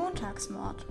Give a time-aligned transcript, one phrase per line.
[0.00, 0.86] Montagsmord.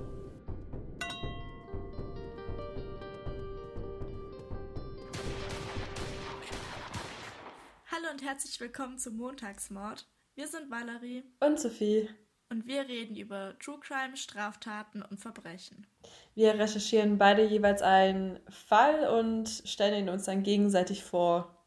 [7.88, 10.08] Hallo und herzlich willkommen zum Montagsmord.
[10.36, 12.08] Wir sind Valerie und Sophie
[12.50, 15.88] und wir reden über True Crime, Straftaten und Verbrechen.
[16.36, 21.66] Wir recherchieren beide jeweils einen Fall und stellen ihn uns dann gegenseitig vor.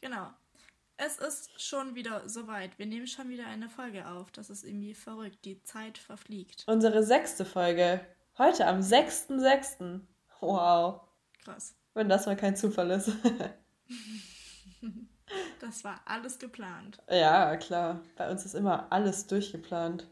[0.00, 0.28] Genau.
[1.02, 2.78] Es ist schon wieder soweit.
[2.78, 4.30] Wir nehmen schon wieder eine Folge auf.
[4.32, 5.46] Das ist irgendwie verrückt.
[5.46, 6.64] Die Zeit verfliegt.
[6.66, 8.04] Unsere sechste Folge.
[8.36, 10.00] Heute am 6.6.
[10.40, 11.00] Wow.
[11.42, 11.74] Krass.
[11.94, 13.12] Wenn das mal kein Zufall ist.
[15.60, 16.98] das war alles geplant.
[17.08, 18.02] Ja, klar.
[18.16, 20.06] Bei uns ist immer alles durchgeplant.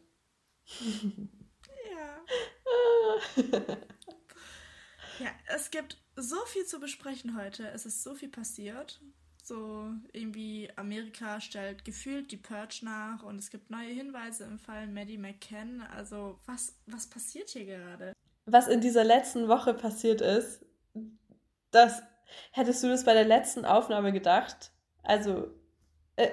[1.92, 2.16] ja.
[5.18, 7.68] ja, es gibt so viel zu besprechen heute.
[7.72, 9.02] Es ist so viel passiert.
[9.48, 14.86] So irgendwie Amerika stellt gefühlt die Purge nach und es gibt neue Hinweise im Fall
[14.88, 15.80] Maddie McCann.
[15.80, 18.12] Also was, was passiert hier gerade?
[18.44, 20.66] Was in dieser letzten Woche passiert ist,
[21.70, 22.02] das
[22.52, 24.70] hättest du das bei der letzten Aufnahme gedacht?
[25.02, 25.48] Also,
[26.16, 26.28] äh,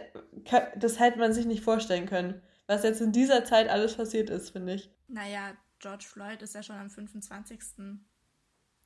[0.76, 4.50] das hätte man sich nicht vorstellen können, was jetzt in dieser Zeit alles passiert ist,
[4.50, 4.90] finde ich.
[5.08, 7.62] Naja, George Floyd ist ja schon am 25.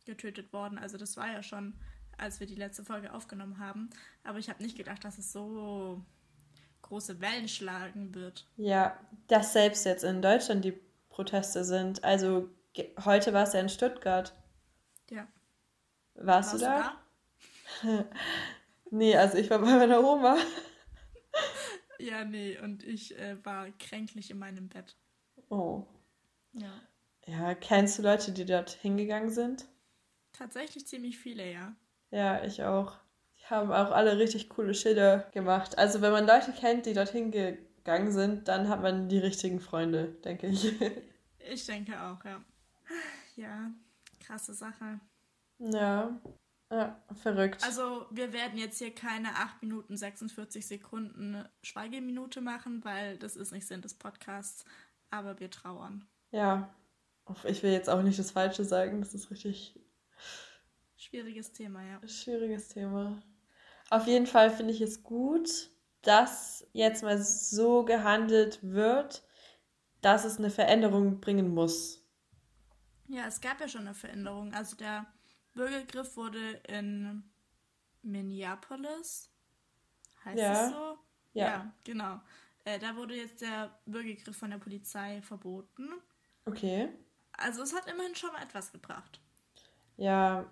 [0.05, 0.77] getötet worden.
[0.77, 1.79] Also das war ja schon
[2.19, 3.89] als wir die letzte Folge aufgenommen haben.
[4.23, 6.03] Aber ich habe nicht gedacht, dass es so
[6.81, 8.47] große Wellen schlagen wird.
[8.57, 12.03] Ja, dass selbst jetzt in Deutschland die Proteste sind.
[12.03, 12.49] Also
[13.03, 14.33] heute war es ja in Stuttgart.
[15.09, 15.27] Ja.
[16.15, 17.01] Warst, Warst du da?
[17.81, 18.05] Du da?
[18.91, 20.37] nee, also ich war bei meiner Oma.
[21.99, 24.95] ja, nee, und ich äh, war kränklich in meinem Bett.
[25.49, 25.85] Oh.
[26.53, 26.81] Ja.
[27.25, 29.67] Ja, kennst du Leute, die dort hingegangen sind?
[30.33, 31.75] Tatsächlich ziemlich viele, ja.
[32.11, 32.97] Ja, ich auch.
[33.39, 35.77] Die haben auch alle richtig coole Schilder gemacht.
[35.77, 40.15] Also wenn man Leute kennt, die dorthin gegangen sind, dann hat man die richtigen Freunde,
[40.23, 40.73] denke ich.
[41.51, 42.43] Ich denke auch, ja.
[43.35, 43.71] Ja,
[44.19, 44.99] krasse Sache.
[45.57, 46.19] Ja.
[46.71, 47.63] Ja, verrückt.
[47.63, 53.51] Also, wir werden jetzt hier keine 8 Minuten 46 Sekunden Schweigeminute machen, weil das ist
[53.51, 54.65] nicht Sinn des Podcasts,
[55.09, 56.05] aber wir trauern.
[56.31, 56.69] Ja.
[57.45, 59.79] Ich will jetzt auch nicht das Falsche sagen, das ist richtig
[60.99, 62.05] Schwieriges Thema, ja.
[62.05, 63.23] Schwieriges Thema.
[63.89, 65.71] Auf jeden Fall finde ich es gut,
[66.01, 69.23] dass jetzt mal so gehandelt wird,
[70.01, 72.05] dass es eine Veränderung bringen muss.
[73.07, 74.53] Ja, es gab ja schon eine Veränderung.
[74.53, 75.05] Also der
[75.53, 77.23] Bürgergriff wurde in
[78.01, 79.31] Minneapolis.
[80.25, 80.53] Heißt ja.
[80.53, 80.97] das so?
[81.31, 82.19] Ja, ja genau.
[82.65, 85.93] Äh, da wurde jetzt der Bürgergriff von der Polizei verboten.
[86.43, 86.89] Okay.
[87.31, 89.21] Also es hat immerhin schon mal etwas gebracht.
[89.95, 90.45] Ja,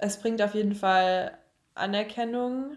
[0.00, 1.38] es bringt auf jeden Fall
[1.74, 2.76] Anerkennung.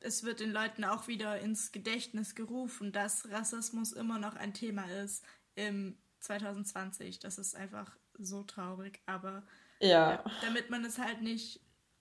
[0.00, 4.84] Es wird den Leuten auch wieder ins Gedächtnis gerufen, dass Rassismus immer noch ein Thema
[5.02, 7.18] ist im 2020.
[7.18, 9.42] Das ist einfach so traurig, aber
[9.80, 10.12] ja.
[10.12, 11.60] ja damit man es halt nicht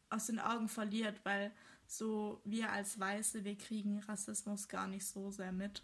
[0.10, 1.52] aus den Augen verliert, weil
[1.88, 5.84] so wir als Weiße, wir kriegen Rassismus gar nicht so sehr mit.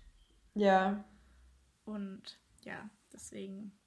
[0.56, 1.04] Ja.
[1.86, 3.78] Und ja, deswegen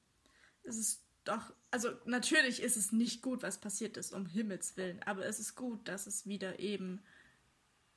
[0.62, 5.02] ist es doch, also natürlich ist es nicht gut, was passiert ist, um Himmels Willen,
[5.04, 7.02] aber es ist gut, dass es wieder eben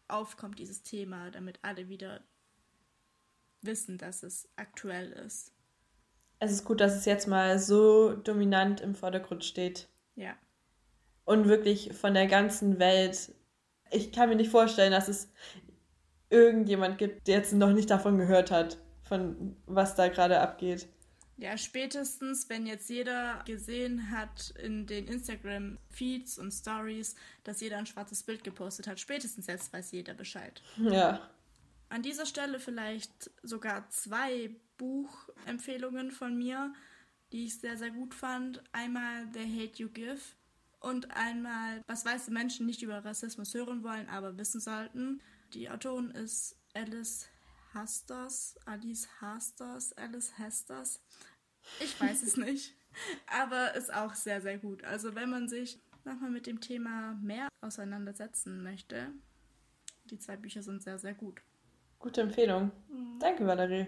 [0.07, 2.23] aufkommt, dieses Thema, damit alle wieder
[3.61, 5.51] wissen, dass es aktuell ist.
[6.39, 9.87] Es ist gut, dass es jetzt mal so dominant im Vordergrund steht.
[10.15, 10.35] Ja.
[11.23, 13.33] Und wirklich von der ganzen Welt.
[13.89, 15.31] Ich kann mir nicht vorstellen, dass es
[16.29, 20.87] irgendjemand gibt, der jetzt noch nicht davon gehört hat, von was da gerade abgeht.
[21.37, 27.85] Ja, spätestens, wenn jetzt jeder gesehen hat in den Instagram-Feeds und Stories, dass jeder ein
[27.85, 30.61] schwarzes Bild gepostet hat, spätestens jetzt weiß jeder Bescheid.
[30.77, 31.29] Ja.
[31.89, 36.73] An dieser Stelle vielleicht sogar zwei Buchempfehlungen von mir,
[37.31, 38.63] die ich sehr, sehr gut fand.
[38.71, 40.21] Einmal The Hate You Give
[40.79, 45.21] und einmal Was weiße Menschen nicht über Rassismus hören wollen, aber wissen sollten.
[45.53, 47.27] Die Autorin ist Alice
[47.75, 51.01] Hasters, Alice Hasters, Alice Hasters.
[51.79, 52.73] Ich weiß es nicht.
[53.27, 54.83] Aber ist auch sehr, sehr gut.
[54.85, 59.11] Also wenn man sich nochmal mit dem Thema mehr auseinandersetzen möchte,
[60.05, 61.41] die zwei Bücher sind sehr, sehr gut.
[61.99, 62.71] Gute Empfehlung.
[62.87, 63.19] Mhm.
[63.19, 63.87] Danke, Valerie.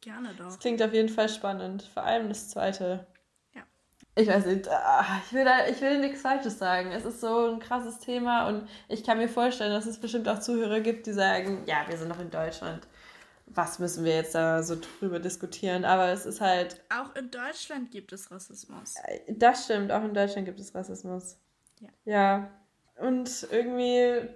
[0.00, 0.46] Gerne doch.
[0.46, 1.82] Das klingt auf jeden Fall spannend.
[1.82, 3.06] Vor allem das zweite.
[3.54, 3.62] Ja.
[4.14, 6.92] Ich weiß nicht, ah, ich will, da, ich will nichts Falsches sagen.
[6.92, 10.40] Es ist so ein krasses Thema und ich kann mir vorstellen, dass es bestimmt auch
[10.40, 12.86] Zuhörer gibt, die sagen, ja, wir sind noch in Deutschland
[13.54, 15.84] was müssen wir jetzt da so drüber diskutieren?
[15.84, 16.80] Aber es ist halt.
[16.90, 18.94] Auch in Deutschland gibt es Rassismus.
[19.04, 21.38] Äh, das stimmt, auch in Deutschland gibt es Rassismus.
[21.80, 21.88] Ja.
[22.04, 22.50] Ja.
[22.98, 24.28] Und irgendwie,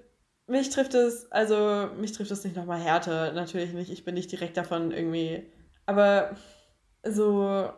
[0.47, 3.91] mich trifft es, also mich trifft es nicht nochmal härter, natürlich nicht.
[3.91, 5.47] Ich bin nicht direkt davon irgendwie.
[5.85, 6.37] Aber
[7.05, 7.71] so,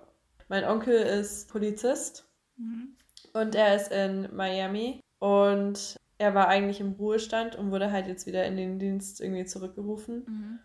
[0.48, 2.26] mein Onkel ist Polizist
[2.56, 2.96] mhm.
[3.34, 8.26] und er ist in Miami und er war eigentlich im Ruhestand und wurde halt jetzt
[8.26, 10.58] wieder in den Dienst irgendwie zurückgerufen, mhm.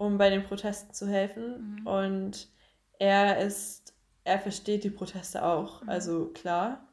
[0.00, 1.76] Um bei den Protesten zu helfen.
[1.80, 1.86] Mhm.
[1.86, 2.48] Und
[2.98, 3.94] er ist,
[4.24, 5.90] er versteht die Proteste auch, mhm.
[5.90, 6.88] also klar.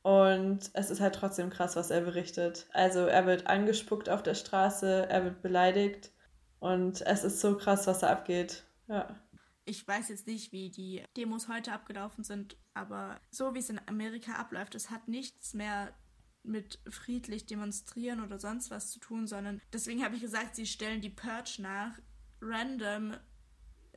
[0.00, 2.66] Und es ist halt trotzdem krass, was er berichtet.
[2.72, 6.12] Also er wird angespuckt auf der Straße, er wird beleidigt
[6.60, 8.64] und es ist so krass, was da abgeht.
[8.88, 9.20] Ja.
[9.66, 13.80] Ich weiß jetzt nicht, wie die Demos heute abgelaufen sind, aber so wie es in
[13.86, 15.94] Amerika abläuft, es hat nichts mehr
[16.42, 21.00] mit friedlich demonstrieren oder sonst was zu tun, sondern deswegen habe ich gesagt, sie stellen
[21.00, 21.98] die Purge nach,
[22.44, 23.16] random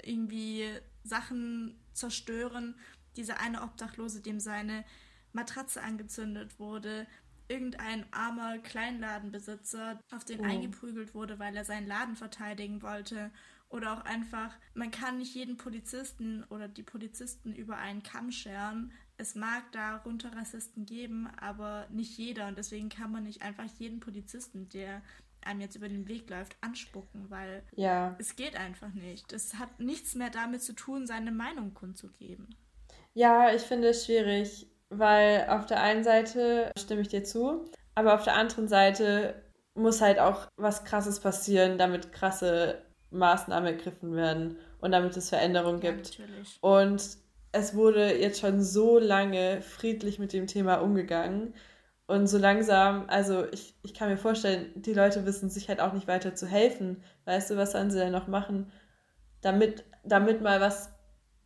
[0.03, 0.69] irgendwie
[1.03, 2.75] Sachen zerstören.
[3.15, 4.85] Dieser eine Obdachlose, dem seine
[5.33, 7.07] Matratze angezündet wurde,
[7.47, 10.43] irgendein armer Kleinladenbesitzer, auf den oh.
[10.43, 13.31] eingeprügelt wurde, weil er seinen Laden verteidigen wollte.
[13.69, 18.93] Oder auch einfach, man kann nicht jeden Polizisten oder die Polizisten über einen Kamm scheren.
[19.17, 22.47] Es mag darunter Rassisten geben, aber nicht jeder.
[22.47, 25.01] Und deswegen kann man nicht einfach jeden Polizisten, der
[25.45, 28.15] einem jetzt über den Weg läuft, anspucken, weil ja.
[28.19, 29.33] es geht einfach nicht.
[29.33, 32.55] Es hat nichts mehr damit zu tun, seine Meinung kundzugeben.
[33.13, 38.13] Ja, ich finde es schwierig weil auf der einen Seite stimme ich dir zu, aber
[38.13, 39.35] auf der anderen Seite
[39.73, 42.81] muss halt auch was Krasses passieren, damit krasse
[43.11, 46.17] Maßnahmen ergriffen werden und damit es Veränderungen gibt.
[46.17, 46.25] Ja,
[46.61, 47.01] und
[47.51, 51.53] es wurde jetzt schon so lange friedlich mit dem Thema umgegangen.
[52.07, 55.91] Und so langsam, also ich, ich kann mir vorstellen, die Leute wissen sich halt auch
[55.91, 57.03] nicht weiter zu helfen.
[57.25, 58.71] Weißt du, was sollen sie denn noch machen,
[59.41, 60.89] damit, damit mal was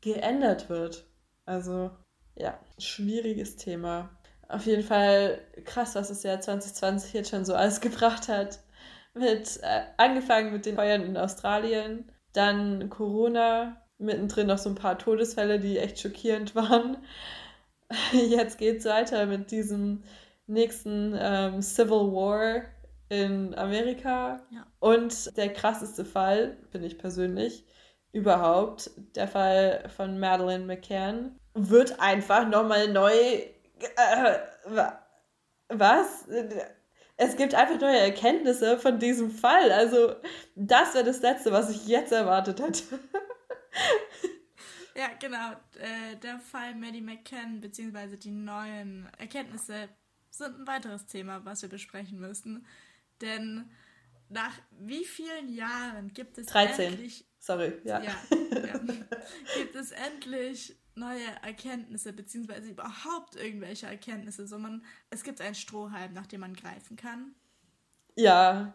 [0.01, 1.07] geändert wird?
[1.45, 1.89] Also
[2.35, 4.11] ja, schwieriges Thema.
[4.47, 8.59] Auf jeden Fall krass, was das Jahr 2020 jetzt schon so alles gebracht hat.
[9.15, 14.97] Mit, äh, angefangen mit den Feuern in Australien, dann Corona, mittendrin noch so ein paar
[14.97, 16.97] Todesfälle, die echt schockierend waren.
[18.13, 20.03] Jetzt geht es weiter mit diesem
[20.51, 22.63] nächsten ähm, Civil War
[23.09, 24.41] in Amerika.
[24.51, 24.65] Ja.
[24.79, 27.65] Und der krasseste Fall, finde ich persönlich,
[28.13, 33.11] überhaupt, der Fall von Madeleine McCann, wird einfach nochmal neu.
[33.11, 34.39] Äh,
[35.69, 36.27] was?
[37.17, 39.71] Es gibt einfach neue Erkenntnisse von diesem Fall.
[39.71, 40.15] Also,
[40.55, 42.83] das wäre das Letzte, was ich jetzt erwartet hätte.
[44.95, 45.51] ja, genau.
[45.79, 49.89] Äh, der Fall Maddie McCann, beziehungsweise die neuen Erkenntnisse,
[50.37, 52.65] sind ein weiteres Thema, was wir besprechen müssen.
[53.21, 53.69] Denn
[54.29, 56.93] nach wie vielen Jahren gibt es 13.
[56.93, 57.25] endlich.
[57.37, 58.01] Sorry, ja.
[58.01, 58.15] ja,
[58.51, 58.79] ja.
[59.57, 66.27] Gibt es endlich neue Erkenntnisse, beziehungsweise überhaupt irgendwelche Erkenntnisse, sondern es gibt einen Strohhalm, nach
[66.27, 67.33] dem man greifen kann.
[68.15, 68.73] Ja.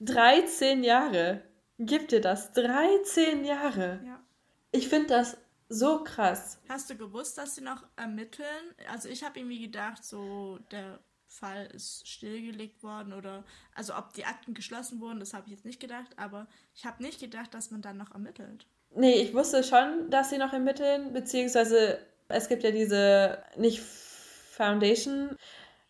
[0.00, 1.42] 13 Jahre.
[1.78, 2.52] Gibt dir das?
[2.52, 4.00] 13 Jahre.
[4.04, 4.22] Ja.
[4.70, 5.36] Ich finde das
[5.68, 6.58] so krass.
[6.68, 8.46] Hast du gewusst, dass sie noch ermitteln?
[8.90, 13.44] Also ich habe irgendwie gedacht, so der Fall ist stillgelegt worden oder
[13.74, 17.02] also ob die Akten geschlossen wurden, das habe ich jetzt nicht gedacht, aber ich habe
[17.02, 18.66] nicht gedacht, dass man dann noch ermittelt.
[18.94, 21.98] Nee, ich wusste schon, dass sie noch ermitteln, beziehungsweise
[22.28, 25.36] es gibt ja diese, nicht Foundation,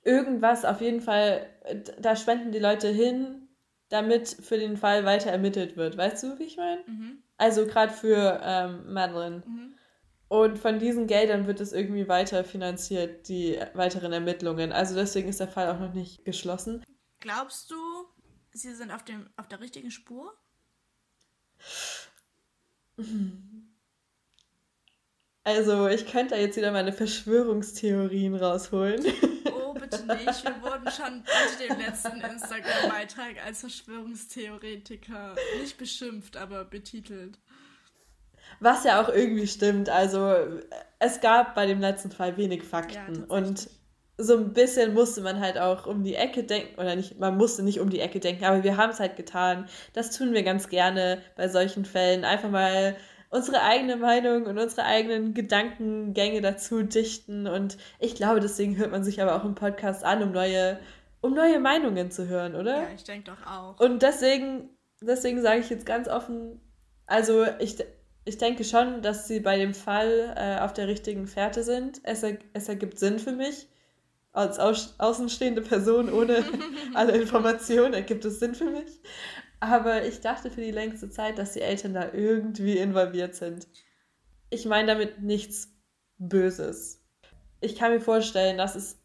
[0.03, 1.49] irgendwas auf jeden Fall,
[2.01, 3.49] da spenden die Leute hin,
[3.89, 5.97] damit für den Fall weiter ermittelt wird.
[5.97, 6.83] Weißt du, wie ich meine?
[6.87, 7.23] Mhm.
[7.39, 9.43] Also gerade für ähm, Madeline.
[9.47, 9.75] Mhm.
[10.29, 14.73] Und von diesen Geldern wird es irgendwie weiter finanziert, die weiteren Ermittlungen.
[14.73, 16.85] Also deswegen ist der Fall auch noch nicht geschlossen.
[17.21, 17.77] Glaubst du,
[18.53, 20.35] sie sind auf, dem, auf der richtigen Spur?
[25.45, 29.03] Also, ich könnte da jetzt wieder meine Verschwörungstheorien rausholen.
[29.91, 30.45] Bitte nicht.
[30.45, 37.39] Wir wurden schon unter dem letzten Instagram-Beitrag als Verschwörungstheoretiker nicht beschimpft, aber betitelt.
[38.61, 39.89] Was ja auch irgendwie stimmt.
[39.89, 40.35] Also,
[40.99, 43.27] es gab bei dem letzten Fall wenig Fakten.
[43.29, 43.71] Ja, und
[44.21, 47.63] so ein bisschen musste man halt auch um die Ecke denken, oder nicht, man musste
[47.63, 49.69] nicht um die Ecke denken, aber wir haben es halt getan.
[49.93, 52.25] Das tun wir ganz gerne bei solchen Fällen.
[52.25, 52.97] Einfach mal
[53.31, 57.47] unsere eigene Meinung und unsere eigenen Gedankengänge dazu dichten.
[57.47, 60.79] Und ich glaube, deswegen hört man sich aber auch im Podcast an, um neue,
[61.21, 62.83] um neue Meinungen zu hören, oder?
[62.83, 63.81] Ja, ich denke doch auch.
[63.81, 64.71] Und deswegen,
[65.01, 66.61] deswegen sage ich jetzt ganz offen,
[67.07, 67.77] also ich,
[68.25, 72.01] ich denke schon, dass sie bei dem Fall äh, auf der richtigen Fährte sind.
[72.05, 73.69] Es, er, es ergibt Sinn für mich
[74.33, 76.45] als außenstehende Person ohne
[76.95, 79.01] alle Informationen ergibt es Sinn für mich.
[79.61, 83.67] Aber ich dachte für die längste Zeit, dass die Eltern da irgendwie involviert sind.
[84.51, 85.75] Ich meine damit nichts
[86.19, 87.05] Böses.
[87.61, 89.01] Ich kann mir vorstellen, dass es.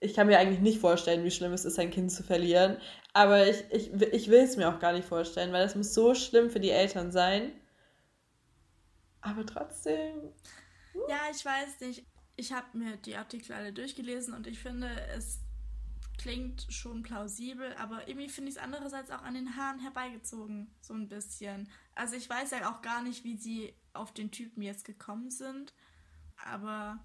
[0.00, 2.76] Ich kann mir eigentlich nicht vorstellen, wie schlimm es ist, ein Kind zu verlieren.
[3.12, 6.14] Aber ich, ich, ich will es mir auch gar nicht vorstellen, weil es muss so
[6.16, 7.52] schlimm für die Eltern sein.
[9.20, 10.32] Aber trotzdem.
[11.08, 12.04] Ja, ich weiß nicht.
[12.34, 15.38] Ich habe mir die Artikel alle durchgelesen und ich finde, es
[16.22, 20.94] klingt schon plausibel, aber irgendwie finde ich es andererseits auch an den Haaren herbeigezogen, so
[20.94, 21.68] ein bisschen.
[21.96, 25.74] Also ich weiß ja auch gar nicht, wie sie auf den Typen jetzt gekommen sind,
[26.36, 27.04] aber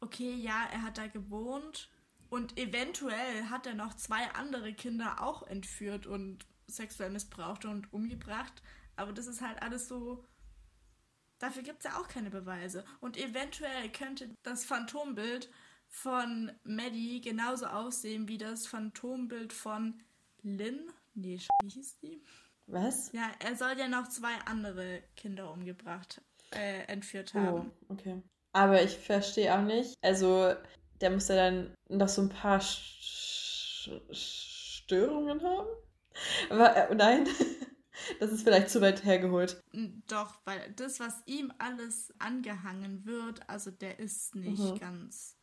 [0.00, 1.90] okay, ja, er hat da gewohnt
[2.28, 8.62] und eventuell hat er noch zwei andere Kinder auch entführt und sexuell missbraucht und umgebracht,
[8.96, 10.24] aber das ist halt alles so
[11.38, 12.84] Dafür gibt es ja auch keine Beweise.
[13.00, 15.50] Und eventuell könnte das Phantombild
[15.90, 20.00] von Maddie genauso aussehen wie das Phantombild von
[20.42, 20.90] Lynn.
[21.14, 22.22] Nee, wie hieß die?
[22.66, 23.10] Was?
[23.12, 26.22] Ja, er soll ja noch zwei andere Kinder umgebracht,
[26.54, 27.72] äh, entführt haben.
[27.88, 28.22] Oh, okay.
[28.52, 29.94] Aber ich verstehe auch nicht.
[30.02, 30.54] Also,
[31.00, 35.68] der muss ja dann noch so ein paar Sch Störungen haben.
[36.48, 37.26] Aber, äh, nein.
[38.18, 39.62] Das ist vielleicht zu weit hergeholt.
[40.08, 44.78] Doch, weil das, was ihm alles angehangen wird, also der ist nicht mhm.
[44.78, 45.36] ganz.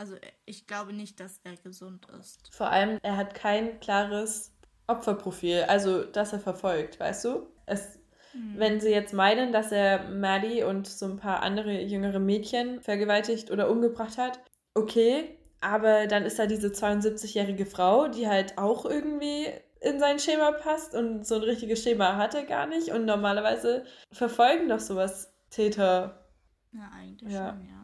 [0.00, 0.14] Also
[0.46, 2.48] ich glaube nicht, dass er gesund ist.
[2.54, 4.50] Vor allem, er hat kein klares
[4.86, 7.46] Opferprofil, also das er verfolgt, weißt du?
[7.66, 7.98] Es,
[8.32, 8.54] mhm.
[8.56, 13.50] Wenn sie jetzt meinen, dass er Maddie und so ein paar andere jüngere Mädchen vergewaltigt
[13.50, 14.40] oder umgebracht hat,
[14.72, 19.48] okay, aber dann ist da diese 72-jährige Frau, die halt auch irgendwie
[19.82, 22.88] in sein Schema passt und so ein richtiges Schema hat er gar nicht.
[22.88, 26.26] Und normalerweise verfolgen doch sowas Täter.
[26.72, 27.50] Ja, eigentlich ja.
[27.50, 27.79] schon, ja.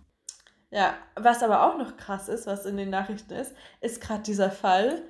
[0.76, 4.50] Ja, was aber auch noch krass ist, was in den Nachrichten ist, ist gerade dieser
[4.50, 5.02] Fall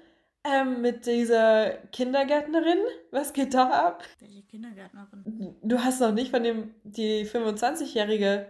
[0.44, 2.78] ähm, mit dieser Kindergärtnerin.
[3.10, 4.04] Was geht da ab?
[4.20, 5.56] Welche Kindergärtnerin?
[5.62, 8.48] Du hast noch nicht von dem, die 25-Jährige,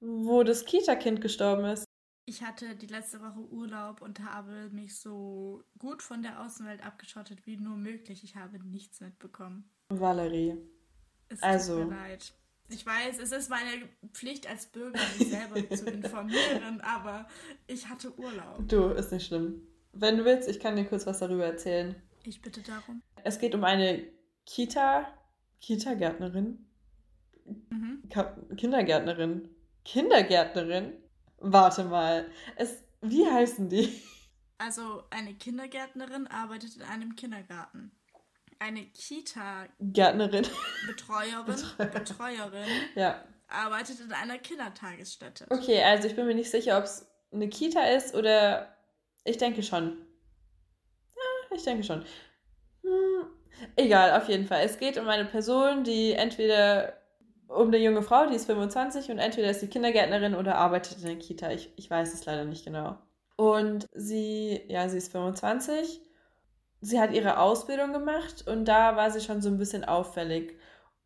[0.00, 1.86] wo das Kita-Kind gestorben ist.
[2.26, 7.46] Ich hatte die letzte Woche Urlaub und habe mich so gut von der Außenwelt abgeschottet
[7.46, 8.24] wie nur möglich.
[8.24, 9.70] Ich habe nichts mitbekommen.
[9.88, 10.58] Valerie.
[11.28, 11.80] Es also.
[11.80, 12.34] tut mir leid.
[12.70, 17.26] Ich weiß, es ist meine Pflicht als Bürger, mich selber zu informieren, aber
[17.66, 18.68] ich hatte Urlaub.
[18.68, 19.66] Du, ist nicht schlimm.
[19.92, 21.96] Wenn du willst, ich kann dir kurz was darüber erzählen.
[22.22, 23.02] Ich bitte darum.
[23.24, 24.06] Es geht um eine
[24.46, 25.12] Kita,
[25.60, 26.64] Kita-Gärtnerin.
[27.70, 28.02] Mhm.
[28.56, 29.48] Kindergärtnerin.
[29.84, 30.92] Kindergärtnerin
[31.40, 32.30] Warte mal.
[32.56, 34.02] Es, wie heißen die?
[34.58, 37.92] Also eine Kindergärtnerin arbeitet in einem Kindergarten.
[38.60, 40.46] Eine Kita Gärtnerin
[40.86, 43.24] Betreuerin, Betreuerin, Betreuerin ja.
[43.48, 45.46] arbeitet in einer Kindertagesstätte.
[45.48, 48.76] Okay, also ich bin mir nicht sicher, ob es eine Kita ist oder
[49.24, 49.96] ich denke schon.
[51.16, 52.04] Ja, ich denke schon.
[52.82, 53.30] Hm,
[53.76, 54.62] egal, auf jeden Fall.
[54.62, 57.00] Es geht um eine Person, die entweder
[57.48, 61.06] um eine junge Frau, die ist 25 und entweder ist sie Kindergärtnerin oder arbeitet in
[61.06, 61.50] der Kita.
[61.50, 62.98] Ich, ich weiß es leider nicht genau.
[63.36, 66.02] Und sie, ja, sie ist 25.
[66.80, 70.56] Sie hat ihre Ausbildung gemacht und da war sie schon so ein bisschen auffällig.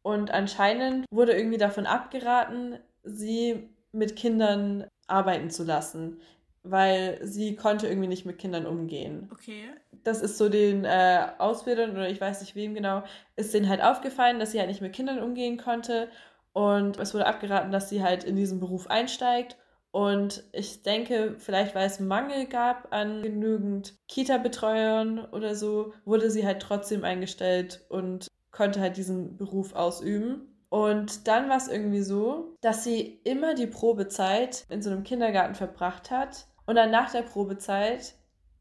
[0.03, 6.21] Und anscheinend wurde irgendwie davon abgeraten, sie mit Kindern arbeiten zu lassen,
[6.63, 9.29] weil sie konnte irgendwie nicht mit Kindern umgehen.
[9.33, 9.71] Okay.
[10.05, 13.03] Das ist so den äh, Ausbildern oder ich weiß nicht wem genau,
[13.37, 16.09] ist denen halt aufgefallen, dass sie halt nicht mit Kindern umgehen konnte
[16.53, 19.57] und es wurde abgeraten, dass sie halt in diesen Beruf einsteigt.
[19.95, 26.45] Und ich denke, vielleicht weil es Mangel gab an genügend Kita-Betreuern oder so, wurde sie
[26.45, 30.59] halt trotzdem eingestellt und konnte halt diesen Beruf ausüben.
[30.69, 35.55] Und dann war es irgendwie so, dass sie immer die Probezeit in so einem Kindergarten
[35.55, 38.15] verbracht hat und dann nach der Probezeit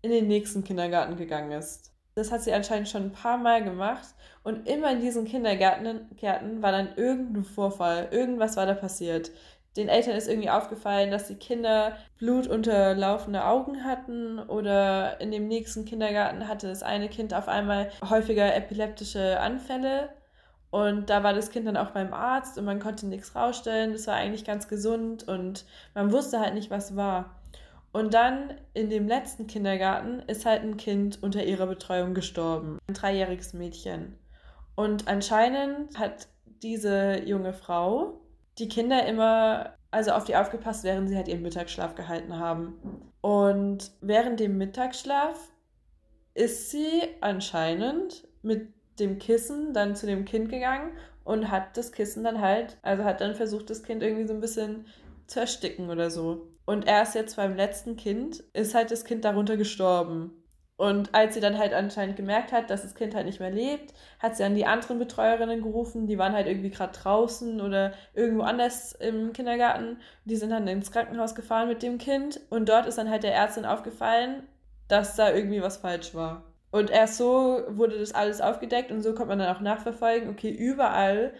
[0.03, 1.93] in den nächsten Kindergarten gegangen ist.
[2.13, 4.05] Das hat sie anscheinend schon ein paar Mal gemacht.
[4.43, 8.09] Und immer in diesen Kindergärten Gärten war dann irgendein Vorfall.
[8.11, 9.31] Irgendwas war da passiert.
[9.75, 15.86] Den Eltern ist irgendwie aufgefallen, dass die Kinder blutunterlaufende Augen hatten oder in dem nächsten
[15.86, 20.10] Kindergarten hatte das eine Kind auf einmal häufiger epileptische Anfälle.
[20.70, 23.94] Und da war das Kind dann auch beim Arzt und man konnte nichts rausstellen.
[23.94, 27.39] Das war eigentlich ganz gesund und man wusste halt nicht, was war.
[27.92, 32.80] Und dann in dem letzten Kindergarten ist halt ein Kind unter ihrer Betreuung gestorben.
[32.88, 34.18] Ein dreijähriges Mädchen.
[34.75, 36.27] Und anscheinend hat
[36.63, 38.23] diese junge Frau
[38.57, 42.79] die Kinder immer, also auf die aufgepasst, während sie halt ihren Mittagsschlaf gehalten haben.
[43.22, 45.51] Und während dem Mittagsschlaf
[46.33, 50.91] ist sie anscheinend mit dem Kissen dann zu dem Kind gegangen
[51.24, 54.41] und hat das Kissen dann halt, also hat dann versucht, das Kind irgendwie so ein
[54.41, 54.86] bisschen
[55.27, 56.48] zu ersticken oder so.
[56.65, 60.42] Und erst jetzt beim letzten Kind ist halt das Kind darunter gestorben.
[60.75, 63.94] Und als sie dann halt anscheinend gemerkt hat, dass das Kind halt nicht mehr lebt,
[64.20, 66.08] hat sie dann die anderen Betreuerinnen gerufen.
[66.08, 69.98] Die waren halt irgendwie gerade draußen oder irgendwo anders im Kindergarten.
[70.25, 72.39] Die sind dann ins Krankenhaus gefahren mit dem Kind.
[72.50, 74.44] Und dort ist dann halt der Ärztin aufgefallen,
[74.88, 76.44] dass da irgendwie was falsch war.
[76.72, 80.50] Und erst so wurde das alles aufgedeckt und so konnte man dann auch nachverfolgen, okay,
[80.50, 81.34] überall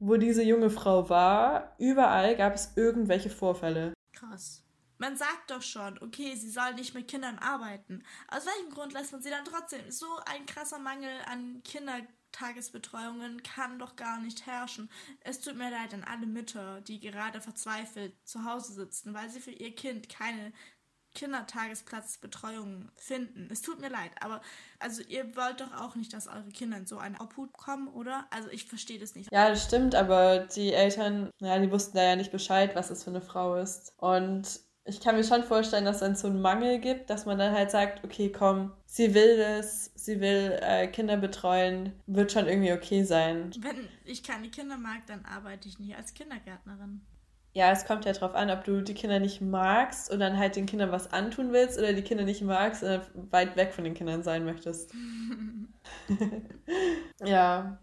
[0.00, 3.92] wo diese junge Frau war, überall gab es irgendwelche Vorfälle.
[4.12, 4.64] Krass.
[5.00, 8.04] Man sagt doch schon, okay, sie soll nicht mit Kindern arbeiten.
[8.28, 9.90] Aus welchem Grund lässt man sie dann trotzdem?
[9.90, 14.90] So ein krasser Mangel an Kindertagesbetreuungen kann doch gar nicht herrschen.
[15.20, 19.40] Es tut mir leid an alle Mütter, die gerade verzweifelt zu Hause sitzen, weil sie
[19.40, 20.52] für ihr Kind keine
[21.14, 23.48] Kindertagesplatzbetreuung finden.
[23.50, 24.42] Es tut mir leid, aber
[24.80, 28.26] also ihr wollt doch auch nicht, dass eure Kinder in so eine Obhut kommen, oder?
[28.28, 29.32] Also ich verstehe das nicht.
[29.32, 33.02] Ja, das stimmt, aber die Eltern, ja, die wussten da ja nicht Bescheid, was es
[33.02, 33.94] für eine Frau ist.
[33.96, 37.38] Und ich kann mir schon vorstellen, dass es dann so einen Mangel gibt, dass man
[37.38, 42.46] dann halt sagt, okay, komm, sie will das, sie will äh, Kinder betreuen, wird schon
[42.46, 43.52] irgendwie okay sein.
[43.60, 47.00] Wenn ich keine Kinder mag, dann arbeite ich nicht als Kindergärtnerin.
[47.52, 50.56] Ja, es kommt ja drauf an, ob du die Kinder nicht magst und dann halt
[50.56, 53.94] den Kindern was antun willst oder die Kinder nicht magst und weit weg von den
[53.94, 54.92] Kindern sein möchtest.
[57.24, 57.78] ja.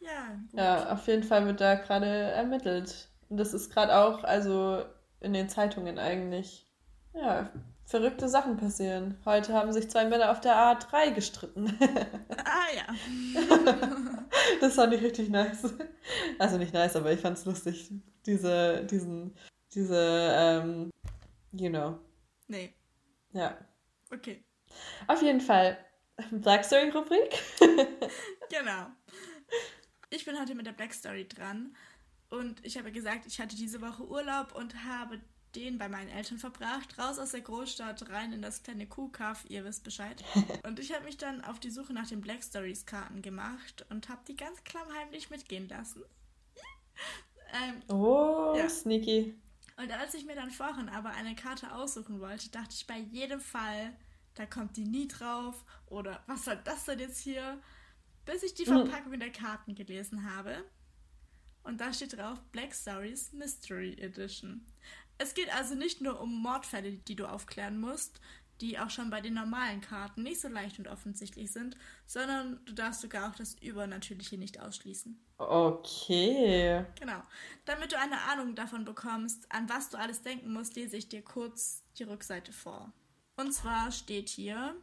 [0.00, 0.58] Ja, gut.
[0.58, 3.08] ja, auf jeden Fall wird da gerade ermittelt.
[3.28, 4.84] Und das ist gerade auch, also
[5.20, 6.66] in den Zeitungen eigentlich.
[7.14, 7.50] Ja,
[7.84, 9.18] verrückte Sachen passieren.
[9.24, 11.76] Heute haben sich zwei Männer auf der A3 gestritten.
[12.44, 12.86] ah ja.
[14.60, 15.74] das fand ich richtig nice.
[16.38, 17.90] Also nicht nice, aber ich fand es lustig
[18.26, 19.34] diese, diesen,
[19.74, 20.90] diese, ähm,
[21.52, 21.98] you know.
[22.46, 22.74] Nee.
[23.32, 23.56] Ja.
[24.12, 24.44] Okay.
[25.06, 25.78] Auf jeden Fall.
[26.30, 27.42] Black Story Rubrik.
[28.50, 28.86] genau.
[30.10, 31.74] Ich bin heute mit der Black Story dran
[32.30, 35.20] und ich habe gesagt, ich hatte diese Woche Urlaub und habe
[35.54, 39.64] den bei meinen Eltern verbracht, raus aus der Großstadt, rein in das kleine Kuhkaff, ihr
[39.64, 40.22] wisst Bescheid.
[40.64, 44.10] Und ich habe mich dann auf die Suche nach den Black Stories Karten gemacht und
[44.10, 46.02] habe die ganz klammheimlich mitgehen lassen.
[47.54, 48.68] Ähm, oh, ja.
[48.68, 49.34] sneaky.
[49.78, 53.40] Und als ich mir dann vorhin aber eine Karte aussuchen wollte, dachte ich bei jedem
[53.40, 53.96] Fall,
[54.34, 57.58] da kommt die nie drauf oder was soll das denn jetzt hier?
[58.26, 58.86] Bis ich die hm.
[58.86, 59.20] Verpackung mhm.
[59.20, 60.64] der Karten gelesen habe.
[61.68, 64.64] Und da steht drauf Black Stories Mystery Edition.
[65.18, 68.22] Es geht also nicht nur um Mordfälle, die du aufklären musst,
[68.62, 72.72] die auch schon bei den normalen Karten nicht so leicht und offensichtlich sind, sondern du
[72.72, 75.22] darfst sogar auch das Übernatürliche nicht ausschließen.
[75.36, 76.86] Okay.
[76.98, 77.22] Genau.
[77.66, 81.20] Damit du eine Ahnung davon bekommst, an was du alles denken musst, lese ich dir
[81.20, 82.94] kurz die Rückseite vor.
[83.36, 84.74] Und zwar steht hier,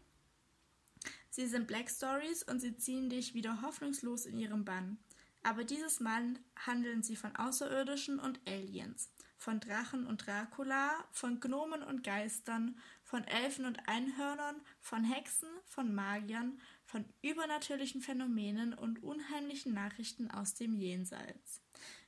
[1.31, 4.99] sie sind Black Stories und sie ziehen dich wieder hoffnungslos in ihrem Bann.
[5.45, 6.23] Aber dieses Mal
[6.65, 13.23] handeln sie von Außerirdischen und Aliens, von Drachen und Dracula, von Gnomen und Geistern, von
[13.25, 20.73] Elfen und Einhörnern, von Hexen, von Magiern, von übernatürlichen Phänomenen und unheimlichen Nachrichten aus dem
[20.73, 21.61] Jenseits.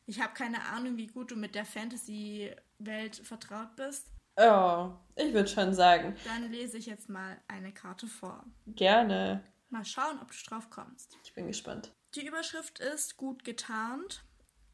[0.07, 4.07] Ich habe keine Ahnung, wie gut du mit der Fantasy-Welt vertraut bist.
[4.35, 6.15] Ja, ich würde schon sagen.
[6.25, 8.43] Dann lese ich jetzt mal eine Karte vor.
[8.65, 9.43] Gerne.
[9.69, 11.19] Mal schauen, ob du drauf kommst.
[11.23, 11.91] Ich bin gespannt.
[12.15, 14.23] Die Überschrift ist gut getarnt.